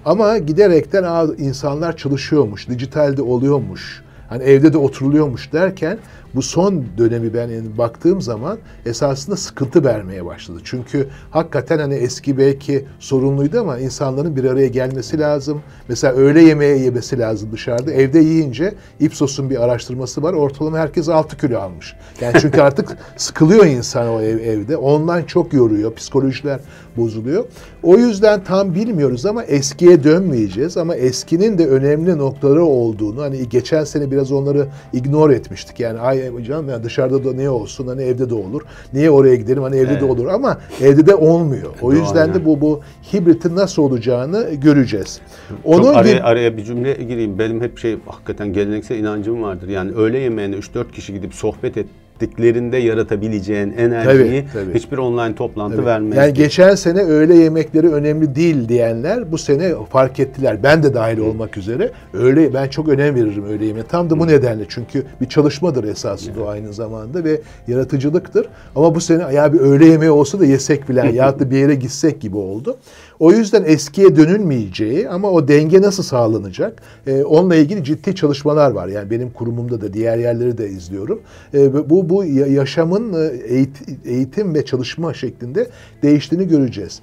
Ama 0.06 0.38
giderekten 0.38 1.04
Aa, 1.04 1.26
insanlar 1.38 1.98
çalışıyormuş, 1.98 2.70
dijitalde 2.70 3.22
oluyormuş, 3.22 4.04
hani 4.30 4.44
evde 4.44 4.74
de 4.74 4.78
oturuluyormuş 4.78 5.54
derken 5.54 5.98
bu 6.36 6.42
son 6.42 6.84
dönemi 6.98 7.34
ben 7.34 7.50
baktığım 7.78 8.22
zaman 8.22 8.58
esasında 8.86 9.36
sıkıntı 9.36 9.84
vermeye 9.84 10.26
başladı. 10.26 10.60
Çünkü 10.64 11.08
hakikaten 11.32 11.80
hani 11.80 11.94
eski 11.94 12.38
belki 12.38 12.86
sorunluydu 13.00 13.60
ama 13.60 13.80
insanların 13.80 14.36
bir 14.36 14.44
araya 14.44 14.68
gelmesi 14.68 15.20
lazım. 15.20 15.62
Mesela 15.88 16.14
öğle 16.14 16.42
yemeği 16.42 16.84
yemesi 16.84 17.20
lazım 17.20 17.50
dışarıda. 17.52 17.92
Evde 17.92 18.20
yiyince 18.20 18.74
Ipsos'un 19.00 19.50
bir 19.50 19.64
araştırması 19.64 20.24
var. 20.24 20.34
Ortalama 20.34 20.78
herkes 20.78 21.10
6 21.10 21.38
kilo 21.38 21.60
almış. 21.60 21.96
Yani 22.22 22.36
çünkü 22.42 22.62
artık 22.68 22.98
sıkılıyor 23.18 23.66
insan 23.66 24.08
o 24.08 24.22
ev, 24.22 24.40
evde. 24.40 24.78
Online 24.78 25.28
çok 25.28 25.54
yoruyor. 25.54 25.96
Psikolojiler 25.96 26.60
bozuluyor. 26.98 27.46
O 27.84 27.98
yüzden 27.98 28.44
tam 28.44 28.76
bilmiyoruz 28.76 29.26
ama 29.26 29.44
eskiye 29.44 30.04
dönmeyeceğiz 30.04 30.78
ama 30.78 30.96
eskinin 30.96 31.58
de 31.58 31.68
önemli 31.68 32.18
noktaları 32.18 32.64
olduğunu 32.64 33.22
hani 33.22 33.50
geçen 33.50 33.84
sene 33.84 34.12
biraz 34.12 34.32
onları 34.32 34.68
ignore 34.94 35.36
etmiştik. 35.36 35.80
Yani 35.80 36.00
ay 36.00 36.23
canım 36.44 36.70
yani 36.70 36.84
dışarıda 36.84 37.24
da 37.24 37.34
ne 37.34 37.50
olsun 37.50 37.88
hani 37.88 38.02
evde 38.02 38.30
de 38.30 38.36
olur. 38.36 38.62
Niye 38.94 39.12
oraya 39.12 39.36
gidelim 39.36 39.64
hani 39.64 39.76
evde 39.76 39.92
evet. 39.92 40.02
de 40.02 40.06
olur 40.06 40.28
ama 40.28 40.58
evde 40.82 41.08
de 41.08 41.16
olmuyor. 41.16 41.74
O 41.82 41.94
yüzden 41.94 42.34
de 42.34 42.46
bu 42.46 42.62
bu 42.62 42.82
hibritin 43.14 43.56
nasıl 43.56 43.84
olacağını 43.84 44.54
göreceğiz. 44.54 45.22
Onun 45.64 45.84
Çok 45.84 45.96
araya, 45.96 46.24
araya 46.24 46.58
bir 46.58 46.64
cümle 46.64 46.94
gireyim. 46.94 47.40
Benim 47.40 47.62
hep 47.62 47.78
şey 47.78 47.98
hakikaten 48.06 48.54
geleneksel 48.54 48.98
inancım 48.98 49.44
vardır. 49.44 49.68
Yani 49.68 49.92
öğle 49.92 50.20
yemeğine 50.20 50.56
3-4 50.56 50.92
kişi 50.92 51.14
gidip 51.14 51.34
sohbet 51.34 51.78
et 51.78 51.88
gittiklerinde 52.20 52.78
yaratabileceğin 52.78 53.74
enerjiyi 53.78 54.46
Tabii, 54.54 54.66
tabii. 54.66 54.74
hiçbir 54.80 54.98
online 54.98 55.36
toplantı 55.36 55.76
Evet. 55.76 55.86
vermez. 55.86 56.18
Yani 56.18 56.34
geçen 56.34 56.76
sene 56.76 57.02
öğle 57.02 57.36
yemekleri 57.36 57.90
önemli 57.90 58.36
değil 58.36 58.70
diyenler 58.70 59.32
bu 59.32 59.38
sene 59.38 59.72
fark 59.90 60.20
ettiler. 60.20 60.64
Ben 60.64 60.84
de 60.84 60.94
dahil 60.94 61.18
olmak 61.18 61.58
üzere. 61.58 61.92
Öğle 62.14 62.54
ben 62.54 62.68
çok 62.68 62.90
önem 62.90 63.16
veririm 63.16 63.46
öğle 63.46 63.66
yemeğe. 63.66 63.84
Tam 63.86 64.10
da 64.10 64.20
bu 64.20 64.28
nedenle 64.28 64.64
çünkü 64.70 65.04
bir 65.22 65.30
çalışmadır 65.30 65.84
esasında 65.84 66.44
o 66.44 66.48
aynı 66.48 66.74
zamanda 66.74 67.24
ve 67.24 67.42
yaratıcılıktır. 67.68 68.48
Ama 68.76 68.96
bu 68.96 69.02
sene 69.02 69.34
ya 69.34 69.54
bir 69.54 69.60
öğle 69.60 69.86
yemeği 69.86 70.12
olsa 70.12 70.40
da 70.40 70.46
yesek 70.46 70.86
filan 70.86 71.06
ya 71.14 71.40
da 71.40 71.52
bir 71.52 71.58
yere 71.58 71.76
gitsek 71.76 72.22
gibi 72.22 72.38
oldu. 72.38 72.78
O 73.24 73.32
yüzden 73.32 73.64
eskiye 73.66 74.16
dönülmeyeceği 74.16 75.10
ama 75.10 75.32
o 75.32 75.48
denge 75.48 75.82
nasıl 75.82 76.04
sağlanacak? 76.04 76.82
Ee, 77.08 77.24
onunla 77.24 77.56
ilgili 77.56 77.84
ciddi 77.84 78.16
çalışmalar 78.16 78.72
var. 78.72 78.88
Yani 78.88 79.10
benim 79.12 79.30
kurumumda 79.30 79.82
da 79.82 79.94
diğer 79.94 80.18
yerleri 80.18 80.58
de 80.58 80.70
izliyorum. 80.70 81.22
Ee, 81.54 81.90
bu 81.90 82.10
bu 82.10 82.24
ya- 82.26 82.48
yaşamın 82.48 83.14
e, 83.14 83.18
eğit- 83.28 83.96
eğitim 84.06 84.54
ve 84.56 84.66
çalışma 84.66 85.14
şeklinde 85.14 85.68
değiştiğini 86.04 86.48
göreceğiz. 86.48 87.00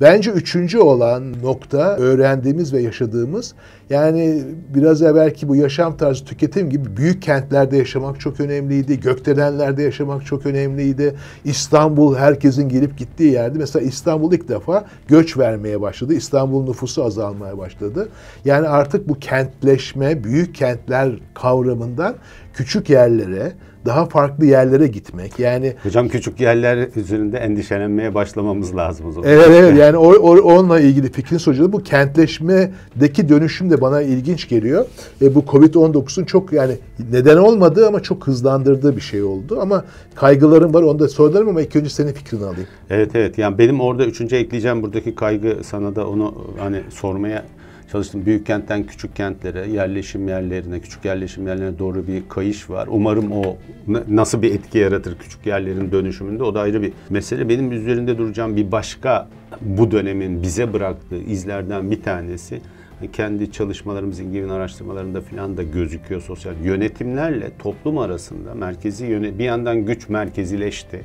Bence 0.00 0.30
üçüncü 0.30 0.78
olan 0.78 1.42
nokta 1.42 1.96
öğrendiğimiz 1.96 2.72
ve 2.72 2.82
yaşadığımız 2.82 3.54
yani 3.90 4.42
biraz 4.74 5.02
evvelki 5.02 5.48
bu 5.48 5.56
yaşam 5.56 5.96
tarzı 5.96 6.24
tüketim 6.24 6.70
gibi 6.70 6.96
büyük 6.96 7.22
kentlerde 7.22 7.76
yaşamak 7.76 8.20
çok 8.20 8.40
önemliydi. 8.40 9.00
Gökdelenlerde 9.00 9.82
yaşamak 9.82 10.26
çok 10.26 10.46
önemliydi. 10.46 11.14
İstanbul 11.44 12.16
herkesin 12.16 12.68
gelip 12.68 12.98
gittiği 12.98 13.32
yerdi. 13.32 13.58
Mesela 13.58 13.86
İstanbul 13.86 14.32
ilk 14.32 14.48
defa 14.48 14.84
göç 15.08 15.38
vermeye 15.38 15.80
başladı. 15.80 16.14
İstanbul 16.14 16.64
nüfusu 16.64 17.04
azalmaya 17.04 17.58
başladı. 17.58 18.08
Yani 18.44 18.68
artık 18.68 19.08
bu 19.08 19.14
kentleşme, 19.18 20.24
büyük 20.24 20.54
kentler 20.54 21.12
kavramından 21.34 22.14
küçük 22.54 22.90
yerlere, 22.90 23.52
daha 23.86 24.06
farklı 24.06 24.46
yerlere 24.46 24.86
gitmek. 24.86 25.38
Yani 25.38 25.74
Hocam 25.82 26.08
küçük 26.08 26.40
yerler 26.40 26.88
üzerinde 26.96 27.38
endişelenmeye 27.38 28.14
başlamamız 28.14 28.76
lazım 28.76 29.06
o 29.06 29.12
zaman. 29.12 29.28
Evet 29.30 29.46
evet 29.50 29.78
yani 29.78 29.96
o, 29.96 30.12
o- 30.12 30.40
onunla 30.54 30.80
ilgili 30.80 31.12
fikrin 31.12 31.38
sonucu 31.38 31.72
bu 31.72 31.82
kentleşmedeki 31.82 33.28
dönüşüm 33.28 33.70
de 33.70 33.80
bana 33.80 34.02
ilginç 34.02 34.48
geliyor. 34.48 34.86
E, 35.22 35.34
bu 35.34 35.40
Covid-19'un 35.40 36.24
çok 36.24 36.52
yani 36.52 36.72
neden 37.12 37.36
olmadığı 37.36 37.86
ama 37.88 38.00
çok 38.00 38.26
hızlandırdığı 38.26 38.96
bir 38.96 39.00
şey 39.00 39.22
oldu. 39.22 39.58
Ama 39.60 39.84
kaygılarım 40.14 40.74
var 40.74 40.82
onu 40.82 40.98
da 40.98 41.08
sorarım 41.08 41.48
ama 41.48 41.62
ilk 41.62 41.76
önce 41.76 41.90
senin 41.90 42.12
fikrini 42.12 42.44
alayım. 42.44 42.66
Evet 42.90 43.10
evet 43.14 43.38
yani 43.38 43.58
benim 43.58 43.80
orada 43.80 44.04
üçüncü 44.06 44.36
ekleyeceğim 44.36 44.82
buradaki 44.82 45.14
kaygı 45.14 45.56
sana 45.62 45.96
da 45.96 46.08
onu 46.08 46.34
hani 46.58 46.80
sormaya 46.90 47.44
çalıştım. 47.92 48.26
Büyük 48.26 48.46
kentten 48.46 48.82
küçük 48.82 49.16
kentlere, 49.16 49.68
yerleşim 49.68 50.28
yerlerine, 50.28 50.80
küçük 50.80 51.04
yerleşim 51.04 51.46
yerlerine 51.46 51.78
doğru 51.78 52.06
bir 52.06 52.28
kayış 52.28 52.70
var. 52.70 52.88
Umarım 52.90 53.32
o 53.32 53.56
nasıl 54.08 54.42
bir 54.42 54.54
etki 54.54 54.78
yaratır 54.78 55.18
küçük 55.18 55.46
yerlerin 55.46 55.92
dönüşümünde 55.92 56.42
o 56.42 56.54
da 56.54 56.60
ayrı 56.60 56.82
bir 56.82 56.92
mesele. 57.10 57.48
Benim 57.48 57.72
üzerinde 57.72 58.18
duracağım 58.18 58.56
bir 58.56 58.72
başka 58.72 59.28
bu 59.60 59.90
dönemin 59.90 60.42
bize 60.42 60.72
bıraktığı 60.72 61.18
izlerden 61.18 61.90
bir 61.90 62.02
tanesi 62.02 62.60
kendi 63.12 63.52
çalışmalarımız, 63.52 64.20
İngilizce 64.20 64.52
araştırmalarında 64.52 65.20
falan 65.20 65.56
da 65.56 65.62
gözüküyor 65.62 66.20
sosyal 66.20 66.54
yönetimlerle 66.64 67.50
toplum 67.58 67.98
arasında 67.98 68.54
merkezi 68.54 69.06
yönet 69.06 69.38
bir 69.38 69.44
yandan 69.44 69.84
güç 69.86 70.08
merkezileşti 70.08 71.04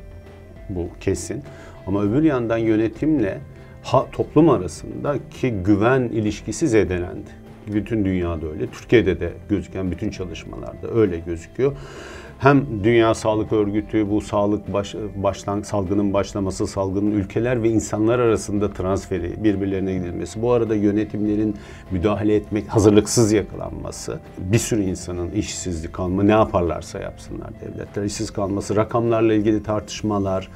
bu 0.69 0.89
kesin. 0.99 1.43
Ama 1.87 2.03
öbür 2.03 2.23
yandan 2.23 2.57
yönetimle 2.57 3.39
ha, 3.85 4.05
toplum 4.11 4.49
arasındaki 4.49 5.51
güven 5.51 6.01
ilişkisi 6.01 6.67
zedelendi. 6.67 7.29
Bütün 7.67 8.05
dünyada 8.05 8.47
öyle. 8.47 8.67
Türkiye'de 8.67 9.19
de 9.19 9.33
gözüken 9.49 9.91
bütün 9.91 10.09
çalışmalarda 10.09 10.91
öyle 10.93 11.19
gözüküyor. 11.19 11.73
Hem 12.39 12.83
Dünya 12.83 13.13
Sağlık 13.13 13.53
Örgütü 13.53 14.09
bu 14.09 14.21
sağlık 14.21 14.73
baş, 14.73 14.95
başlan, 15.15 15.61
salgının 15.61 16.13
başlaması, 16.13 16.67
salgının 16.67 17.11
ülkeler 17.11 17.63
ve 17.63 17.69
insanlar 17.69 18.19
arasında 18.19 18.73
transferi, 18.73 19.43
birbirlerine 19.43 19.93
gidilmesi, 19.93 20.41
bu 20.41 20.51
arada 20.51 20.75
yönetimlerin 20.75 21.55
müdahale 21.91 22.35
etmek, 22.35 22.67
hazırlıksız 22.67 23.31
yakalanması, 23.31 24.19
bir 24.37 24.57
sürü 24.57 24.81
insanın 24.81 25.31
işsizlik 25.31 25.93
kalma, 25.93 26.23
ne 26.23 26.31
yaparlarsa 26.31 26.99
yapsınlar 26.99 27.49
devletler, 27.61 28.03
işsiz 28.03 28.31
kalması, 28.31 28.75
rakamlarla 28.75 29.33
ilgili 29.33 29.63
tartışmalar, 29.63 30.49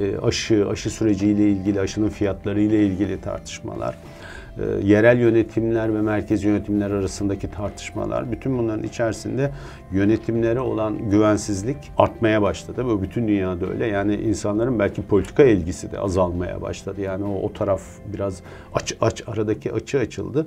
e, 0.00 0.18
aşı, 0.18 0.68
aşı 0.68 0.90
süreciyle 0.90 1.50
ilgili, 1.50 1.80
aşının 1.80 2.08
fiyatları 2.08 2.60
ile 2.60 2.86
ilgili 2.86 3.20
tartışmalar, 3.20 3.94
e, 4.58 4.86
yerel 4.86 5.18
yönetimler 5.18 5.94
ve 5.94 6.00
merkez 6.02 6.44
yönetimler 6.44 6.90
arasındaki 6.90 7.50
tartışmalar, 7.50 8.32
bütün 8.32 8.58
bunların 8.58 8.82
içerisinde 8.82 9.50
yönetimlere 9.92 10.60
olan 10.60 11.10
güvensizlik 11.10 11.76
artmaya 11.98 12.42
başladı. 12.42 12.84
Bu 12.84 13.02
bütün 13.02 13.28
dünyada 13.28 13.66
öyle. 13.66 13.86
Yani 13.86 14.14
insanların 14.14 14.78
belki 14.78 15.02
politika 15.02 15.44
ilgisi 15.44 15.92
de 15.92 15.98
azalmaya 15.98 16.62
başladı. 16.62 17.00
Yani 17.00 17.24
o, 17.24 17.42
o 17.42 17.52
taraf 17.52 17.82
biraz 18.12 18.42
aç 18.74 18.94
aç 19.00 19.22
aradaki 19.26 19.72
açı 19.72 19.98
açıldı. 19.98 20.46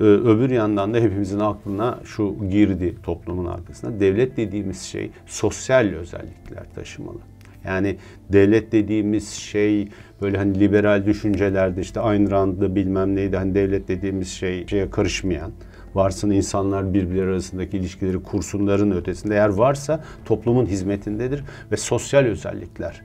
Ee, 0.00 0.02
öbür 0.02 0.50
yandan 0.50 0.94
da 0.94 0.98
hepimizin 0.98 1.40
aklına 1.40 1.98
şu 2.04 2.36
girdi 2.50 2.96
toplumun 3.02 3.46
arkasına. 3.46 4.00
Devlet 4.00 4.36
dediğimiz 4.36 4.82
şey 4.82 5.10
sosyal 5.26 5.86
özellikler 5.86 6.64
taşımalı. 6.74 7.18
Yani 7.64 7.96
devlet 8.32 8.72
dediğimiz 8.72 9.28
şey 9.28 9.88
böyle 10.22 10.38
hani 10.38 10.60
liberal 10.60 11.06
düşüncelerde 11.06 11.80
işte 11.80 12.00
Ayn 12.00 12.30
Rand'dı 12.30 12.74
bilmem 12.74 13.16
neydi 13.16 13.36
hani 13.36 13.54
devlet 13.54 13.88
dediğimiz 13.88 14.28
şey 14.28 14.66
şeye 14.66 14.90
karışmayan 14.90 15.52
varsın 15.94 16.30
insanlar 16.30 16.94
birbirleri 16.94 17.26
arasındaki 17.26 17.76
ilişkileri 17.76 18.22
kursunların 18.22 18.90
ötesinde 18.90 19.34
eğer 19.34 19.48
varsa 19.48 20.04
toplumun 20.24 20.66
hizmetindedir 20.66 21.44
ve 21.72 21.76
sosyal 21.76 22.24
özellikler 22.24 23.02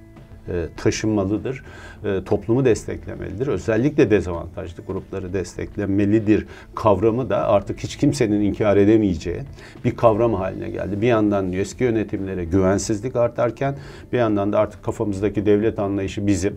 taşınmalıdır. 0.78 1.64
E, 2.06 2.24
toplumu 2.24 2.66
desteklemelidir. 2.66 3.48
Özellikle 3.48 4.12
dezavantajlı 4.12 4.84
grupları 4.84 5.34
desteklemelidir 5.34 6.46
kavramı 6.76 7.30
da 7.30 7.48
artık 7.48 7.80
hiç 7.80 7.96
kimsenin 7.96 8.42
inkar 8.42 8.78
edemeyeceği 8.78 9.42
bir 9.86 9.96
kavram 9.96 10.34
haline 10.34 10.70
geldi. 10.70 11.02
Bir 11.02 11.08
yandan 11.08 11.54
eski 11.54 11.84
yönetimlere 11.84 12.46
güvensizlik 12.46 13.16
artarken 13.16 13.76
bir 14.14 14.18
yandan 14.18 14.54
da 14.54 14.60
artık 14.60 14.84
kafamızdaki 14.84 15.46
devlet 15.46 15.80
anlayışı 15.80 16.28
bizim 16.28 16.54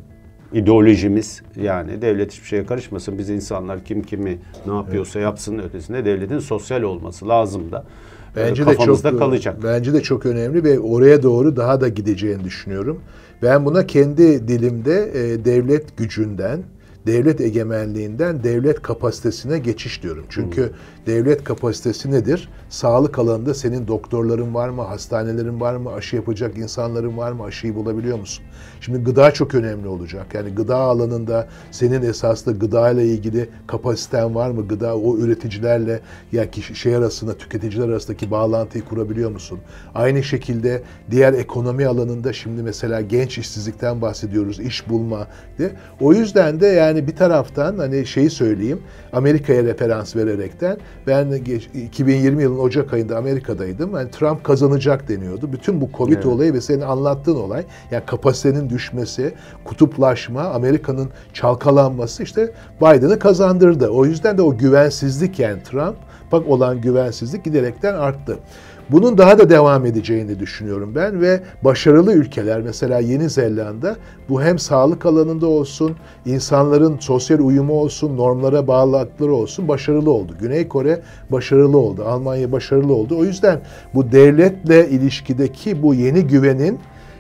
ideolojimiz 0.55 1.43
yani 1.57 2.03
devlet 2.03 2.33
hiçbir 2.33 2.47
şeye 2.47 2.67
karışmasın. 2.67 3.19
Biz 3.19 3.31
insanlar 3.31 3.85
kim 3.85 4.03
kimi 4.03 4.39
ne 4.67 4.75
yapıyorsa 4.75 5.21
yapsın 5.21 5.59
ötesinde 5.59 6.05
devletin 6.05 6.39
sosyal 6.39 6.83
olması 6.83 7.29
lazım 7.29 7.73
da 7.73 7.85
e, 8.37 8.41
Bence 8.41 8.67
de 8.67 8.77
çok 8.77 9.03
kalacak. 9.03 9.57
Bence 9.65 9.93
de 9.93 10.01
çok 10.03 10.27
önemli 10.27 10.65
ve 10.65 10.81
oraya 10.81 11.23
doğru 11.23 11.57
daha 11.57 11.81
da 11.81 11.89
gideceğini 11.89 12.45
düşünüyorum. 12.45 13.01
Ben 13.43 13.65
buna 13.65 13.87
kendi 13.87 14.49
dilimde 14.49 15.11
e, 15.15 15.45
devlet 15.45 15.97
gücünden, 15.97 16.61
devlet 17.07 17.41
egemenliğinden 17.41 18.45
devlet 18.45 18.83
kapasitesine 18.83 19.59
geçiş 19.59 20.03
diyorum. 20.03 20.25
Çünkü 20.29 20.73
devlet 21.07 21.45
kapasitesi 21.45 22.11
nedir? 22.11 22.49
Sağlık 22.69 23.19
alanında 23.19 23.55
senin 23.55 23.89
doktorların 23.89 24.55
var 24.55 24.69
mı, 24.69 24.83
hastanelerin 24.83 25.61
var 25.61 25.77
mı, 25.77 25.93
aşı 25.93 26.17
yapacak 26.17 26.59
insanların 26.59 27.17
var 27.17 27.33
mı, 27.33 27.45
aşıyı 27.45 27.75
bulabiliyor 27.75 28.19
musun? 28.19 28.45
Şimdi 28.81 28.99
gıda 29.05 29.31
çok 29.31 29.55
önemli 29.55 29.89
olacak. 29.89 30.27
Yani 30.35 30.51
gıda 30.51 30.77
alanında 30.77 31.49
senin 31.71 32.03
esasında 32.03 32.57
gıda 32.57 32.91
ile 32.91 33.07
ilgili 33.07 33.49
kapasiten 33.67 34.35
var 34.35 34.51
mı? 34.51 34.69
Gıda 34.69 34.97
o 34.97 35.17
üreticilerle 35.19 36.01
ya 36.33 36.51
kişi 36.51 36.75
şey 36.75 36.97
arasında 36.97 37.39
tüketiciler 37.39 37.89
arasındaki 37.89 38.31
bağlantıyı 38.31 38.85
kurabiliyor 38.85 39.31
musun? 39.31 39.59
Aynı 39.95 40.23
şekilde 40.23 40.83
diğer 41.11 41.33
ekonomi 41.33 41.87
alanında 41.87 42.33
şimdi 42.33 42.63
mesela 42.63 43.01
genç 43.01 43.39
işsizlikten 43.39 44.03
bahsediyoruz, 44.03 44.61
iş 44.61 44.89
bulma. 44.89 45.27
De. 45.59 45.73
O 46.01 46.13
yüzden 46.13 46.61
de 46.61 46.67
yani 46.67 46.92
bir 47.07 47.17
taraftan 47.17 47.79
hani 47.79 48.07
şeyi 48.07 48.31
söyleyeyim, 48.31 48.81
Amerika'ya 49.13 49.65
referans 49.65 50.17
vererekten 50.17 50.77
ben 51.07 51.45
geç- 51.45 51.69
2020 51.75 52.43
yılının 52.43 52.59
Ocak 52.59 52.93
ayında 52.93 53.17
Amerika'daydım. 53.19 53.95
Yani 53.95 54.11
Trump 54.11 54.45
kazanacak 54.45 55.09
deniyordu. 55.09 55.53
Bütün 55.53 55.81
bu 55.81 55.89
Covid 55.99 56.13
Evet. 56.13 56.27
olayı 56.27 56.55
ve 56.55 56.61
senin 56.61 56.81
anlattığın 56.81 57.37
olay, 57.37 57.65
yani 57.91 58.03
kapasitenin 58.07 58.71
düşmesi, 58.71 59.35
kutuplaşma, 59.65 60.43
Amerika'nın 60.43 61.09
çalkalanması 61.33 62.23
işte 62.23 62.53
Biden'ı 62.81 63.19
kazandırdı. 63.19 63.89
O 63.89 64.05
yüzden 64.05 64.39
de 64.39 64.43
o 64.43 64.57
güvensizlik 64.59 65.39
yani 65.39 65.63
Trump 65.63 65.97
bak 66.33 66.49
olan 66.49 66.81
güvensizlik 66.81 67.45
giderekten 67.45 67.95
arttı. 67.95 68.39
Bunun 68.91 69.19
daha 69.19 69.39
da 69.39 69.51
devam 69.51 69.87
edeceğini 69.87 70.39
düşünüyorum 70.39 70.93
ben 70.95 71.21
ve 71.21 71.41
başarılı 71.63 72.13
ülkeler 72.13 72.61
mesela 72.61 72.99
Yeni 72.99 73.31
Zelanda 73.31 73.97
bu 74.29 74.43
hem 74.43 74.59
sağlık 74.59 75.07
alanında 75.07 75.47
olsun, 75.47 75.97
insanların 76.27 76.99
sosyal 77.01 77.39
uyumu 77.39 77.73
olsun, 77.73 78.17
normlara 78.17 78.67
bağlılıkları 78.67 79.33
olsun 79.33 79.69
başarılı 79.69 80.11
oldu. 80.11 80.37
Güney 80.41 80.69
Kore 80.69 81.01
başarılı 81.31 81.79
oldu, 81.79 82.05
Almanya 82.05 82.53
başarılı 82.53 82.95
oldu. 82.95 83.19
O 83.19 83.25
yüzden 83.25 83.61
bu 83.95 84.13
devletle 84.13 84.89
ilişkideki 84.89 85.83
bu 85.83 85.95
yeni 85.95 86.27
güvenin 86.27 86.79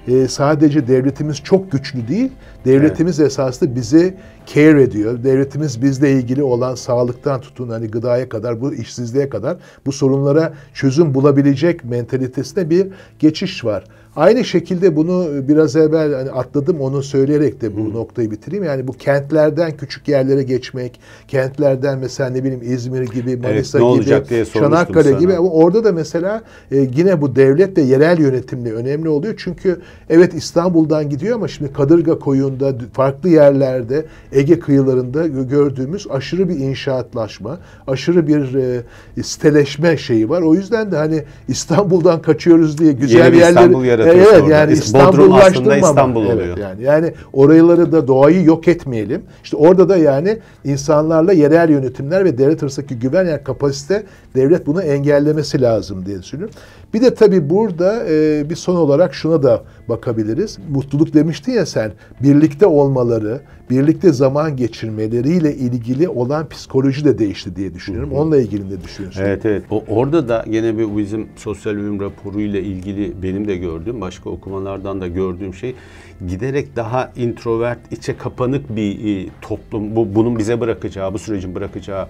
e, 0.08 0.28
sadece 0.28 0.88
devletimiz 0.88 1.36
çok 1.42 1.72
güçlü 1.72 2.08
değil, 2.08 2.30
Devletimiz 2.64 3.20
evet. 3.20 3.30
esasında 3.30 3.74
bizi 3.74 4.14
care 4.46 4.82
ediyor. 4.82 5.24
Devletimiz 5.24 5.82
bizle 5.82 6.12
ilgili 6.12 6.42
olan 6.42 6.74
sağlıktan 6.74 7.40
tutun 7.40 7.68
hani 7.68 7.88
gıdaya 7.88 8.28
kadar 8.28 8.60
bu 8.60 8.74
işsizliğe 8.74 9.28
kadar 9.28 9.56
bu 9.86 9.92
sorunlara 9.92 10.52
çözüm 10.74 11.14
bulabilecek 11.14 11.84
mentalitesine 11.84 12.70
bir 12.70 12.86
geçiş 13.18 13.64
var. 13.64 13.84
Aynı 14.16 14.44
şekilde 14.44 14.96
bunu 14.96 15.28
biraz 15.48 15.76
evvel 15.76 16.14
hani 16.14 16.30
atladım 16.30 16.80
onu 16.80 17.02
söyleyerek 17.02 17.60
de 17.60 17.76
bu 17.76 17.80
Hı. 17.80 17.92
noktayı 17.92 18.30
bitireyim. 18.30 18.64
Yani 18.64 18.88
bu 18.88 18.92
kentlerden 18.92 19.76
küçük 19.76 20.08
yerlere 20.08 20.42
geçmek, 20.42 21.00
kentlerden 21.28 21.98
mesela 21.98 22.30
ne 22.30 22.44
bileyim 22.44 22.62
İzmir 22.62 23.02
gibi, 23.02 23.36
Manisa 23.36 23.78
evet, 23.78 24.28
gibi, 24.28 24.44
Çanakkale 24.52 25.08
sana. 25.08 25.18
gibi 25.18 25.38
orada 25.38 25.84
da 25.84 25.92
mesela 25.92 26.42
e, 26.70 26.76
yine 26.96 27.20
bu 27.20 27.36
devlet 27.36 27.78
ve 27.78 27.82
yerel 27.82 28.18
yönetimle 28.18 28.72
önemli 28.72 29.08
oluyor. 29.08 29.34
Çünkü 29.36 29.80
evet 30.10 30.34
İstanbul'dan 30.34 31.10
gidiyor 31.10 31.36
ama 31.36 31.48
şimdi 31.48 31.72
Kadırga 31.72 32.18
koyunda 32.18 32.74
farklı 32.92 33.28
yerlerde 33.28 34.04
Ege 34.32 34.58
kıyılarında 34.58 35.26
gördüğümüz 35.26 36.06
aşırı 36.10 36.48
bir 36.48 36.54
inşaatlaşma, 36.54 37.58
aşırı 37.86 38.26
bir 38.26 38.54
e, 38.54 38.82
siteleşme 39.22 39.96
şeyi 39.96 40.28
var. 40.28 40.42
O 40.42 40.54
yüzden 40.54 40.92
de 40.92 40.96
hani 40.96 41.22
İstanbul'dan 41.48 42.22
kaçıyoruz 42.22 42.78
diye 42.78 42.92
güzel 42.92 43.24
Yeni 43.24 43.36
yerler 43.36 43.84
yaratıyorsun 43.84 44.34
evet, 44.34 44.48
Yani 44.50 44.72
İstanbul 44.72 45.32
aslında 45.32 45.76
İstanbul 45.76 46.20
oluyor. 46.20 46.46
Evet, 46.46 46.58
yani, 46.58 46.82
yani 46.82 47.12
oraları 47.32 47.92
da 47.92 48.08
doğayı 48.08 48.44
yok 48.44 48.68
etmeyelim. 48.68 49.22
İşte 49.44 49.56
orada 49.56 49.88
da 49.88 49.96
yani 49.96 50.38
insanlarla 50.64 51.32
yerel 51.32 51.70
yönetimler 51.70 52.24
ve 52.24 52.38
devlet 52.38 52.62
arasındaki 52.62 52.98
güven 52.98 53.24
yani 53.24 53.44
kapasite 53.44 54.02
devlet 54.34 54.66
bunu 54.66 54.82
engellemesi 54.82 55.62
lazım 55.62 56.06
diye 56.06 56.22
düşünüyorum. 56.22 56.54
Bir 56.94 57.02
de 57.02 57.14
tabii 57.14 57.50
burada 57.50 58.04
e, 58.08 58.50
bir 58.50 58.56
son 58.56 58.76
olarak 58.76 59.14
şuna 59.14 59.42
da 59.42 59.62
bakabiliriz. 59.88 60.58
Mutluluk 60.70 61.14
demiştin 61.14 61.52
ya 61.52 61.66
sen, 61.66 61.92
birlikte 62.22 62.66
olmaları, 62.66 63.40
birlikte 63.70 64.12
zaman 64.12 64.56
geçirmeleriyle 64.56 65.54
ilgili 65.54 66.08
olan 66.08 66.48
psikoloji 66.48 67.04
de 67.04 67.18
değişti 67.18 67.56
diye 67.56 67.74
düşünüyorum. 67.74 68.10
Hı 68.10 68.14
hı. 68.14 68.18
Onunla 68.18 68.36
ilgili 68.36 68.74
ne 68.74 68.82
düşünüyorsun? 68.84 69.22
Evet 69.22 69.46
evet. 69.46 69.62
O, 69.70 69.84
orada 69.88 70.28
da 70.28 70.44
yine 70.50 70.78
bir 70.78 70.96
bizim 70.96 71.28
sosyal 71.36 71.74
uyum 71.74 72.00
raporuyla 72.00 72.60
ilgili 72.60 73.22
benim 73.22 73.48
de 73.48 73.56
gördüğüm, 73.56 74.00
başka 74.00 74.30
okumalardan 74.30 75.00
da 75.00 75.08
gördüğüm 75.08 75.54
şey 75.54 75.74
giderek 76.28 76.76
daha 76.76 77.12
introvert, 77.16 77.78
içe 77.90 78.16
kapanık 78.16 78.76
bir 78.76 79.24
e, 79.26 79.28
toplum. 79.40 79.96
Bu 79.96 80.14
bunun 80.14 80.38
bize 80.38 80.60
bırakacağı, 80.60 81.14
bu 81.14 81.18
sürecin 81.18 81.54
bırakacağı 81.54 82.08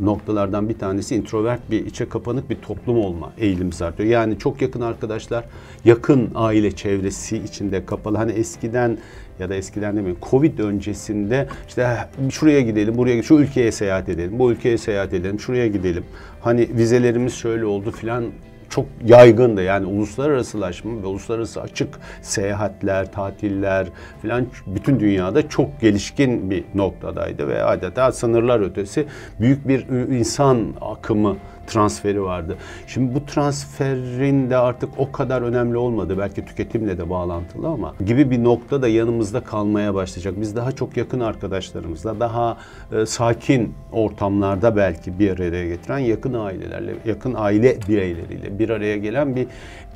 noktalardan 0.00 0.68
bir 0.68 0.78
tanesi 0.78 1.16
introvert 1.16 1.70
bir, 1.70 1.86
içe 1.86 2.08
kapanık 2.08 2.50
bir 2.50 2.56
toplum 2.56 2.98
olma 2.98 3.32
eğilimi 3.38 3.72
artıyor. 3.82 4.08
Yani 4.08 4.38
çok 4.38 4.62
yakın 4.62 4.80
arkadaşlar, 4.80 5.44
yakın 5.84 6.30
aile 6.34 6.72
çevresi 6.72 7.36
içinde 7.36 7.86
kapalı. 7.86 8.16
Hani 8.16 8.32
eskiden 8.32 8.98
ya 9.38 9.48
da 9.48 9.54
eskiden 9.54 9.96
demeyin 9.96 10.18
Covid 10.30 10.58
öncesinde 10.58 11.48
işte 11.68 11.96
şuraya 12.30 12.60
gidelim, 12.60 12.96
buraya 12.96 13.22
şu 13.22 13.34
ülkeye 13.34 13.72
seyahat 13.72 14.08
edelim, 14.08 14.38
bu 14.38 14.52
ülkeye 14.52 14.78
seyahat 14.78 15.14
edelim, 15.14 15.40
şuraya 15.40 15.66
gidelim. 15.66 16.04
Hani 16.40 16.68
vizelerimiz 16.76 17.34
şöyle 17.34 17.64
oldu 17.64 17.90
filan 17.90 18.24
çok 18.70 18.86
yaygındı. 19.04 19.62
Yani 19.62 19.86
uluslararasılaşma 19.86 21.02
ve 21.02 21.06
uluslararası 21.06 21.62
açık 21.62 22.00
seyahatler, 22.22 23.12
tatiller 23.12 23.86
filan 24.22 24.46
bütün 24.66 25.00
dünyada 25.00 25.48
çok 25.48 25.80
gelişkin 25.80 26.50
bir 26.50 26.64
noktadaydı 26.74 27.48
ve 27.48 27.62
adeta 27.62 28.12
sınırlar 28.12 28.60
ötesi 28.60 29.06
büyük 29.40 29.68
bir 29.68 29.88
insan 29.88 30.66
akımı 30.80 31.36
transferi 31.68 32.22
vardı. 32.22 32.56
Şimdi 32.86 33.14
bu 33.14 33.26
transferin 33.26 34.50
de 34.50 34.56
artık 34.56 34.90
o 34.98 35.12
kadar 35.12 35.42
önemli 35.42 35.76
olmadı. 35.76 36.18
Belki 36.18 36.44
tüketimle 36.44 36.98
de 36.98 37.10
bağlantılı 37.10 37.68
ama 37.68 37.94
gibi 38.06 38.30
bir 38.30 38.44
nokta 38.44 38.82
da 38.82 38.88
yanımızda 38.88 39.40
kalmaya 39.40 39.94
başlayacak. 39.94 40.34
Biz 40.40 40.56
daha 40.56 40.72
çok 40.72 40.96
yakın 40.96 41.20
arkadaşlarımızla, 41.20 42.20
daha 42.20 42.56
e, 42.92 43.06
sakin 43.06 43.74
ortamlarda 43.92 44.76
belki 44.76 45.18
bir 45.18 45.30
araya 45.30 45.68
getiren 45.68 45.98
yakın 45.98 46.34
ailelerle, 46.34 46.94
yakın 47.04 47.34
aile 47.34 47.76
bireyleriyle 47.88 48.58
bir 48.58 48.70
araya 48.70 48.96
gelen 48.96 49.36
bir 49.36 49.46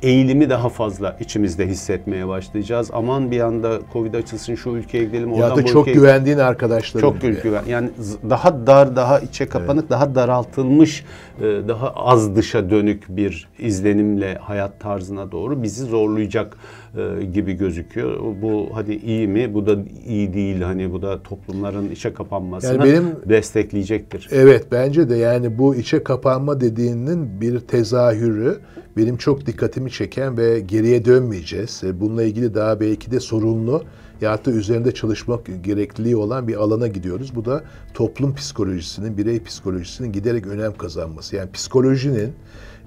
eğilimi 0.03 0.49
daha 0.49 0.69
fazla 0.69 1.17
içimizde 1.19 1.67
hissetmeye 1.67 2.27
başlayacağız. 2.27 2.89
Aman 2.93 3.31
bir 3.31 3.39
anda 3.39 3.79
Covid 3.93 4.13
açılsın 4.13 4.55
şu 4.55 4.69
ülkeye 4.69 5.03
gidelim. 5.03 5.33
Ya 5.33 5.55
da 5.55 5.65
çok 5.65 5.85
güvendiğin 5.85 6.37
arkadaşların. 6.37 7.09
Çok 7.09 7.21
gibi. 7.21 7.41
güven. 7.41 7.63
Yani 7.67 7.89
daha 8.29 8.67
dar, 8.67 8.95
daha 8.95 9.19
içe 9.19 9.45
kapanık, 9.45 9.81
evet. 9.81 9.89
daha 9.89 10.15
daraltılmış, 10.15 11.05
e, 11.39 11.43
daha 11.67 11.89
az 11.89 12.35
dışa 12.35 12.69
dönük 12.69 13.05
bir 13.09 13.47
izlenimle 13.59 14.35
hayat 14.35 14.79
tarzına 14.79 15.31
doğru 15.31 15.63
bizi 15.63 15.85
zorlayacak 15.85 16.57
e, 16.97 17.25
gibi 17.25 17.53
gözüküyor. 17.53 18.17
Bu 18.41 18.69
hadi 18.73 18.93
iyi 18.93 19.27
mi? 19.27 19.53
Bu 19.53 19.65
da 19.65 19.77
iyi 20.07 20.33
değil. 20.33 20.61
Hani 20.61 20.93
bu 20.93 21.01
da 21.01 21.23
toplumların 21.23 21.91
içe 21.91 22.13
kapanmasını 22.13 22.71
yani 22.71 22.83
benim, 22.83 23.05
destekleyecektir. 23.29 24.29
Evet 24.31 24.65
bence 24.71 25.09
de 25.09 25.15
yani 25.15 25.57
bu 25.57 25.75
içe 25.75 26.03
kapanma 26.03 26.61
dediğinin 26.61 27.41
bir 27.41 27.59
tezahürü 27.59 28.59
benim 28.97 29.17
çok 29.17 29.45
dikkatimi 29.45 29.91
çeken 29.91 30.37
ve 30.37 30.59
geriye 30.59 31.05
dönmeyeceğiz. 31.05 31.83
E, 31.83 31.99
bununla 31.99 32.23
ilgili 32.23 32.55
daha 32.55 32.79
belki 32.79 33.11
de 33.11 33.19
sorunlu 33.19 33.83
ya 34.23 34.45
da 34.45 34.51
üzerinde 34.51 34.93
çalışmak 34.93 35.63
gerekliliği 35.63 36.15
olan 36.15 36.47
bir 36.47 36.55
alana 36.55 36.87
gidiyoruz. 36.87 37.35
Bu 37.35 37.45
da 37.45 37.63
toplum 37.93 38.35
psikolojisinin, 38.35 39.17
birey 39.17 39.43
psikolojisinin 39.43 40.11
giderek 40.11 40.47
önem 40.47 40.77
kazanması. 40.77 41.35
Yani 41.35 41.51
psikolojinin 41.51 42.33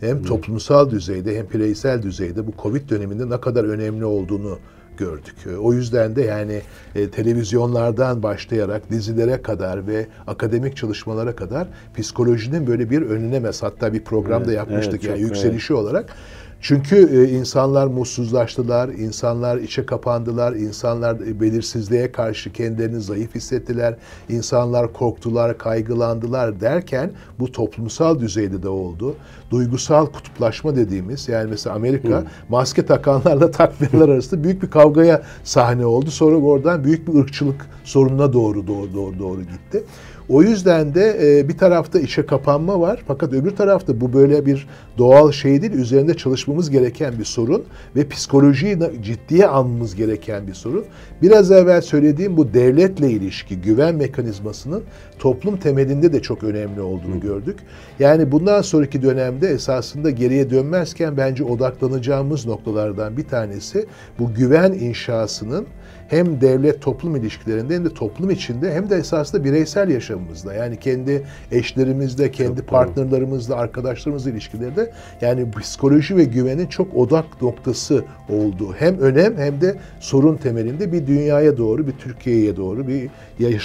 hem 0.00 0.22
toplumsal 0.22 0.90
düzeyde 0.90 1.38
hem 1.38 1.50
bireysel 1.50 2.02
düzeyde 2.02 2.46
bu 2.46 2.52
Covid 2.62 2.90
döneminde 2.90 3.30
ne 3.30 3.40
kadar 3.40 3.64
önemli 3.64 4.04
olduğunu 4.04 4.58
gördük. 4.96 5.34
O 5.60 5.72
yüzden 5.72 6.16
de 6.16 6.22
yani 6.22 6.62
e, 6.94 7.10
televizyonlardan 7.10 8.22
başlayarak 8.22 8.90
dizilere 8.90 9.42
kadar 9.42 9.86
ve 9.86 10.06
akademik 10.26 10.76
çalışmalara 10.76 11.36
kadar 11.36 11.68
psikolojinin 11.96 12.66
böyle 12.66 12.90
bir 12.90 13.02
önüne 13.02 13.40
mes 13.40 13.62
hatta 13.62 13.92
bir 13.92 14.04
programda 14.04 14.46
evet, 14.46 14.56
yapmıştık 14.56 15.04
evet, 15.04 15.04
yani 15.04 15.20
yükselişi 15.20 15.72
evet. 15.72 15.82
olarak 15.82 16.16
çünkü 16.60 16.96
e, 16.96 17.30
insanlar 17.30 17.86
mutsuzlaştılar, 17.86 18.88
insanlar 18.88 19.56
içe 19.56 19.86
kapandılar, 19.86 20.52
insanlar 20.52 21.40
belirsizliğe 21.40 22.12
karşı 22.12 22.52
kendilerini 22.52 23.00
zayıf 23.00 23.34
hissettiler, 23.34 23.96
insanlar 24.28 24.92
korktular, 24.92 25.58
kaygılandılar 25.58 26.60
derken 26.60 27.10
bu 27.38 27.52
toplumsal 27.52 28.20
düzeyde 28.20 28.62
de 28.62 28.68
oldu. 28.68 29.14
Duygusal 29.50 30.06
kutuplaşma 30.06 30.76
dediğimiz 30.76 31.28
yani 31.28 31.50
mesela 31.50 31.76
Amerika 31.76 32.24
maske 32.48 32.86
takanlarla 32.86 33.50
takmayanlar 33.50 34.08
arasında 34.08 34.44
büyük 34.44 34.62
bir 34.62 34.70
kavgaya 34.70 35.22
sahne 35.44 35.86
oldu. 35.86 36.10
Sonra 36.10 36.36
oradan 36.36 36.84
büyük 36.84 37.08
bir 37.08 37.14
ırkçılık 37.14 37.66
sorununa 37.84 38.32
doğru 38.32 38.66
doğru 38.66 38.94
doğru, 38.94 39.18
doğru 39.18 39.40
gitti. 39.42 39.84
O 40.28 40.42
yüzden 40.42 40.94
de 40.94 41.38
e, 41.38 41.48
bir 41.48 41.58
tarafta 41.58 42.00
işe 42.00 42.26
kapanma 42.26 42.80
var 42.80 43.02
fakat 43.06 43.32
öbür 43.32 43.50
tarafta 43.50 44.00
bu 44.00 44.12
böyle 44.12 44.46
bir 44.46 44.66
doğal 44.98 45.32
şey 45.32 45.62
değil. 45.62 45.72
Üzerinde 45.72 46.14
çalışmamız 46.14 46.70
gereken 46.70 47.18
bir 47.18 47.24
sorun 47.24 47.64
ve 47.96 48.08
psikolojiyi 48.08 48.78
ciddiye 49.02 49.46
almamız 49.46 49.94
gereken 49.94 50.46
bir 50.46 50.54
sorun. 50.54 50.84
Biraz 51.22 51.50
evvel 51.50 51.80
söylediğim 51.80 52.36
bu 52.36 52.54
devletle 52.54 53.10
ilişki, 53.10 53.60
güven 53.60 53.94
mekanizmasının 53.94 54.82
toplum 55.18 55.56
temelinde 55.56 56.12
de 56.12 56.22
çok 56.22 56.42
önemli 56.42 56.80
olduğunu 56.80 57.20
gördük. 57.20 57.58
Yani 57.98 58.32
bundan 58.32 58.62
sonraki 58.62 59.02
dönemde 59.02 59.48
esasında 59.48 60.10
geriye 60.10 60.50
dönmezken 60.50 61.16
bence 61.16 61.44
odaklanacağımız 61.44 62.46
noktalardan 62.46 63.16
bir 63.16 63.24
tanesi 63.24 63.86
bu 64.18 64.34
güven 64.34 64.72
inşasının 64.72 65.66
hem 66.08 66.40
devlet 66.40 66.82
toplum 66.82 67.16
ilişkilerinde 67.16 67.74
hem 67.74 67.84
de 67.84 67.94
toplum 67.94 68.30
içinde 68.30 68.74
hem 68.74 68.90
de 68.90 68.96
esasında 68.96 69.44
bireysel 69.44 69.90
yaşamımızda 70.16 70.54
yani 70.54 70.76
kendi 70.76 71.22
eşlerimizle, 71.52 72.30
kendi 72.30 72.60
çok 72.60 72.68
partnerlerimizle, 72.68 73.54
arkadaşlarımızla 73.54 74.30
ilişkilerde 74.30 74.92
yani 75.20 75.50
psikoloji 75.50 76.16
ve 76.16 76.24
güvenin 76.24 76.66
çok 76.66 76.94
odak 76.96 77.42
noktası 77.42 78.04
olduğu 78.28 78.72
hem 78.72 78.98
önem 78.98 79.36
hem 79.36 79.60
de 79.60 79.76
sorun 80.00 80.36
temelinde 80.36 80.92
bir 80.92 81.06
dünyaya 81.06 81.56
doğru, 81.56 81.86
bir 81.86 81.92
Türkiye'ye 81.92 82.56
doğru, 82.56 82.88
bir 82.88 83.10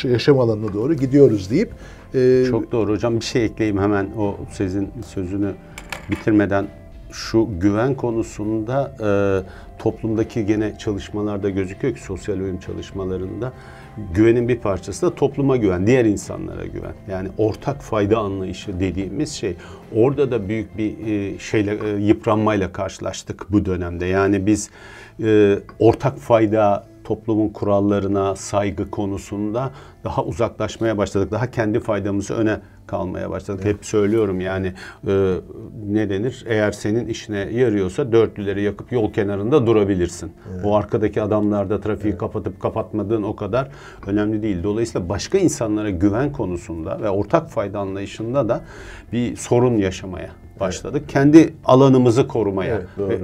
yaşam 0.09 0.39
alanına 0.39 0.73
doğru 0.73 0.93
gidiyoruz 0.93 1.49
deyip 1.49 1.71
e, 2.13 2.43
çok 2.49 2.71
doğru. 2.71 2.91
Hocam 2.91 3.15
bir 3.15 3.25
şey 3.25 3.45
ekleyeyim 3.45 3.79
hemen 3.79 4.07
o 4.17 4.35
sizin 4.51 4.89
sözünü 5.05 5.51
bitirmeden. 6.09 6.67
Şu 7.11 7.49
güven 7.59 7.95
konusunda 7.95 8.95
e, 8.99 9.07
toplumdaki 9.81 10.45
gene 10.45 10.77
çalışmalarda 10.77 11.49
gözüküyor 11.49 11.95
ki 11.95 12.01
sosyal 12.01 12.39
uyum 12.39 12.59
çalışmalarında 12.59 13.53
güvenin 14.13 14.47
bir 14.47 14.59
parçası 14.59 15.05
da 15.05 15.15
topluma 15.15 15.57
güven, 15.57 15.87
diğer 15.87 16.05
insanlara 16.05 16.65
güven. 16.65 16.93
Yani 17.09 17.29
ortak 17.37 17.81
fayda 17.81 18.17
anlayışı 18.17 18.79
dediğimiz 18.79 19.31
şey. 19.31 19.55
Orada 19.95 20.31
da 20.31 20.49
büyük 20.49 20.77
bir 20.77 21.07
e, 21.07 21.39
şeyle 21.39 21.77
e, 21.87 22.01
yıpranmayla 22.01 22.71
karşılaştık 22.71 23.51
bu 23.51 23.65
dönemde. 23.65 24.05
Yani 24.05 24.45
biz 24.45 24.69
e, 25.23 25.59
ortak 25.79 26.17
fayda 26.17 26.87
toplumun 27.03 27.49
kurallarına 27.49 28.35
saygı 28.35 28.91
konusunda 28.91 29.71
daha 30.03 30.23
uzaklaşmaya 30.23 30.97
başladık. 30.97 31.31
Daha 31.31 31.51
kendi 31.51 31.79
faydamızı 31.79 32.33
öne 32.33 32.59
kalmaya 32.87 33.29
başladık. 33.29 33.65
Hep 33.65 33.85
söylüyorum 33.85 34.41
yani 34.41 34.73
e, 35.07 35.35
ne 35.87 36.09
denir? 36.09 36.45
Eğer 36.47 36.71
senin 36.71 37.07
işine 37.07 37.37
yarıyorsa 37.37 38.11
dörtlüleri 38.11 38.61
yakıp 38.61 38.91
yol 38.91 39.13
kenarında 39.13 39.67
durabilirsin. 39.67 40.31
O 40.63 40.75
arkadaki 40.75 41.21
adamlarda 41.21 41.81
trafiği 41.81 42.17
kapatıp 42.17 42.59
kapatmadığın 42.59 43.23
o 43.23 43.35
kadar 43.35 43.69
önemli 44.07 44.43
değil. 44.43 44.63
Dolayısıyla 44.63 45.09
başka 45.09 45.37
insanlara 45.37 45.89
güven 45.89 46.31
konusunda 46.31 47.01
ve 47.01 47.09
ortak 47.09 47.49
fayda 47.49 47.79
anlayışında 47.79 48.49
da 48.49 48.61
bir 49.13 49.35
sorun 49.35 49.77
yaşamaya 49.77 50.29
başladık. 50.61 51.03
Kendi 51.07 51.53
alanımızı 51.65 52.27
korumaya 52.27 52.75
Evet, 52.75 52.87
doğru. 52.97 53.13
e, 53.13 53.19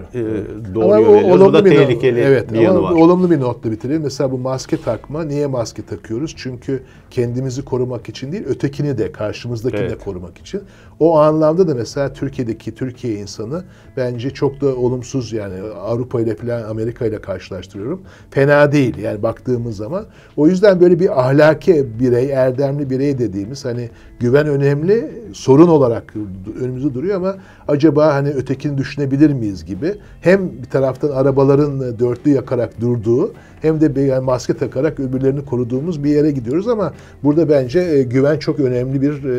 Ama 0.76 0.76
doğru 0.76 1.10
o 1.10 1.14
yöneliyoruz. 1.16 1.46
Bu 1.46 1.54
da 1.54 1.66
bir 1.66 1.70
tehlikeli 1.70 2.20
evet, 2.20 2.54
bir 2.54 2.60
yanı 2.60 2.78
ama 2.78 2.88
var. 2.88 2.96
olumlu 2.96 3.32
bir 3.32 3.40
notla 3.40 3.72
bitirelim. 3.72 4.02
Mesela 4.02 4.32
bu 4.32 4.38
maske 4.38 4.82
takma. 4.82 5.24
Niye 5.24 5.48
maske 5.48 5.82
takıyoruz? 5.86 6.34
Çünkü 6.38 6.84
kendimizi 7.12 7.66
korumak 7.66 8.10
için 8.10 8.32
değil, 8.32 8.44
ötekini 8.48 8.98
de, 8.98 9.12
karşımızdakini 9.12 9.80
de 9.80 9.86
Evet. 9.86 10.04
korumak 10.04 10.38
için. 10.38 10.62
O 11.00 11.18
anlamda 11.20 11.68
da 11.68 11.76
mesela 11.76 12.14
Türkiye'deki 12.14 12.76
Türkiye 12.76 13.14
insanı 13.14 13.64
bence 13.98 14.30
çok 14.30 14.62
da 14.62 14.76
olumsuz 14.76 15.34
yani 15.34 15.54
Avrupa 15.82 16.22
ile 16.22 16.36
falan 16.36 16.64
Amerika 16.64 17.06
ile 17.06 17.22
karşılaştırıyorum. 17.22 18.02
Fena 18.32 18.72
değil 18.72 18.98
yani 18.98 19.24
baktığımız 19.24 19.78
zaman. 19.78 20.06
O 20.38 20.48
yüzden 20.48 20.80
böyle 20.82 21.00
bir 21.00 21.22
ahlaki 21.28 21.88
birey, 22.00 22.32
erdemli 22.32 22.90
birey 22.90 23.18
dediğimiz 23.18 23.66
hani 23.66 23.90
güven 24.20 24.48
önemli, 24.48 25.12
sorun 25.34 25.68
olarak 25.68 26.14
önümüzde 26.62 26.94
duruyor 26.94 27.16
ama 27.16 27.27
acaba 27.68 28.14
hani 28.14 28.30
ötekini 28.30 28.78
düşünebilir 28.78 29.34
miyiz 29.34 29.66
gibi. 29.66 29.96
Hem 30.22 30.50
bir 30.64 30.70
taraftan 30.70 31.10
arabaların 31.10 32.00
dörtlü 32.00 32.32
yakarak 32.32 32.82
durduğu 32.82 33.34
hem 33.62 33.82
de 33.82 33.96
bir 33.96 34.02
yani 34.02 34.26
maske 34.26 34.54
takarak 34.54 35.00
öbürlerini 35.00 35.46
koruduğumuz 35.46 36.04
bir 36.04 36.10
yere 36.10 36.32
gidiyoruz 36.32 36.68
ama 36.68 36.94
burada 37.24 37.50
bence 37.50 37.80
e, 37.80 38.04
güven 38.04 38.38
çok 38.40 38.60
önemli 38.60 39.02
bir 39.02 39.12
e, 39.14 39.34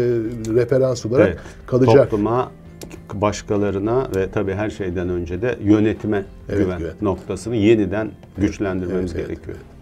referans 0.54 1.06
olarak 1.06 1.26
Evet. 1.28 1.38
kalacak. 1.66 2.10
Topluma, 2.10 2.50
başkalarına 3.14 4.06
ve 4.16 4.30
tabii 4.30 4.52
her 4.54 4.70
şeyden 4.70 5.08
önce 5.08 5.42
de 5.42 5.56
yönetime 5.64 6.24
Evet, 6.48 6.58
güven 6.64 6.78
güven. 6.78 6.92
noktasını 7.02 7.56
yeniden 7.56 8.10
güçlendirmemiz 8.38 9.12
Evet, 9.14 9.16
evet, 9.16 9.28
gerekiyor. 9.28 9.56
evet. 9.56 9.77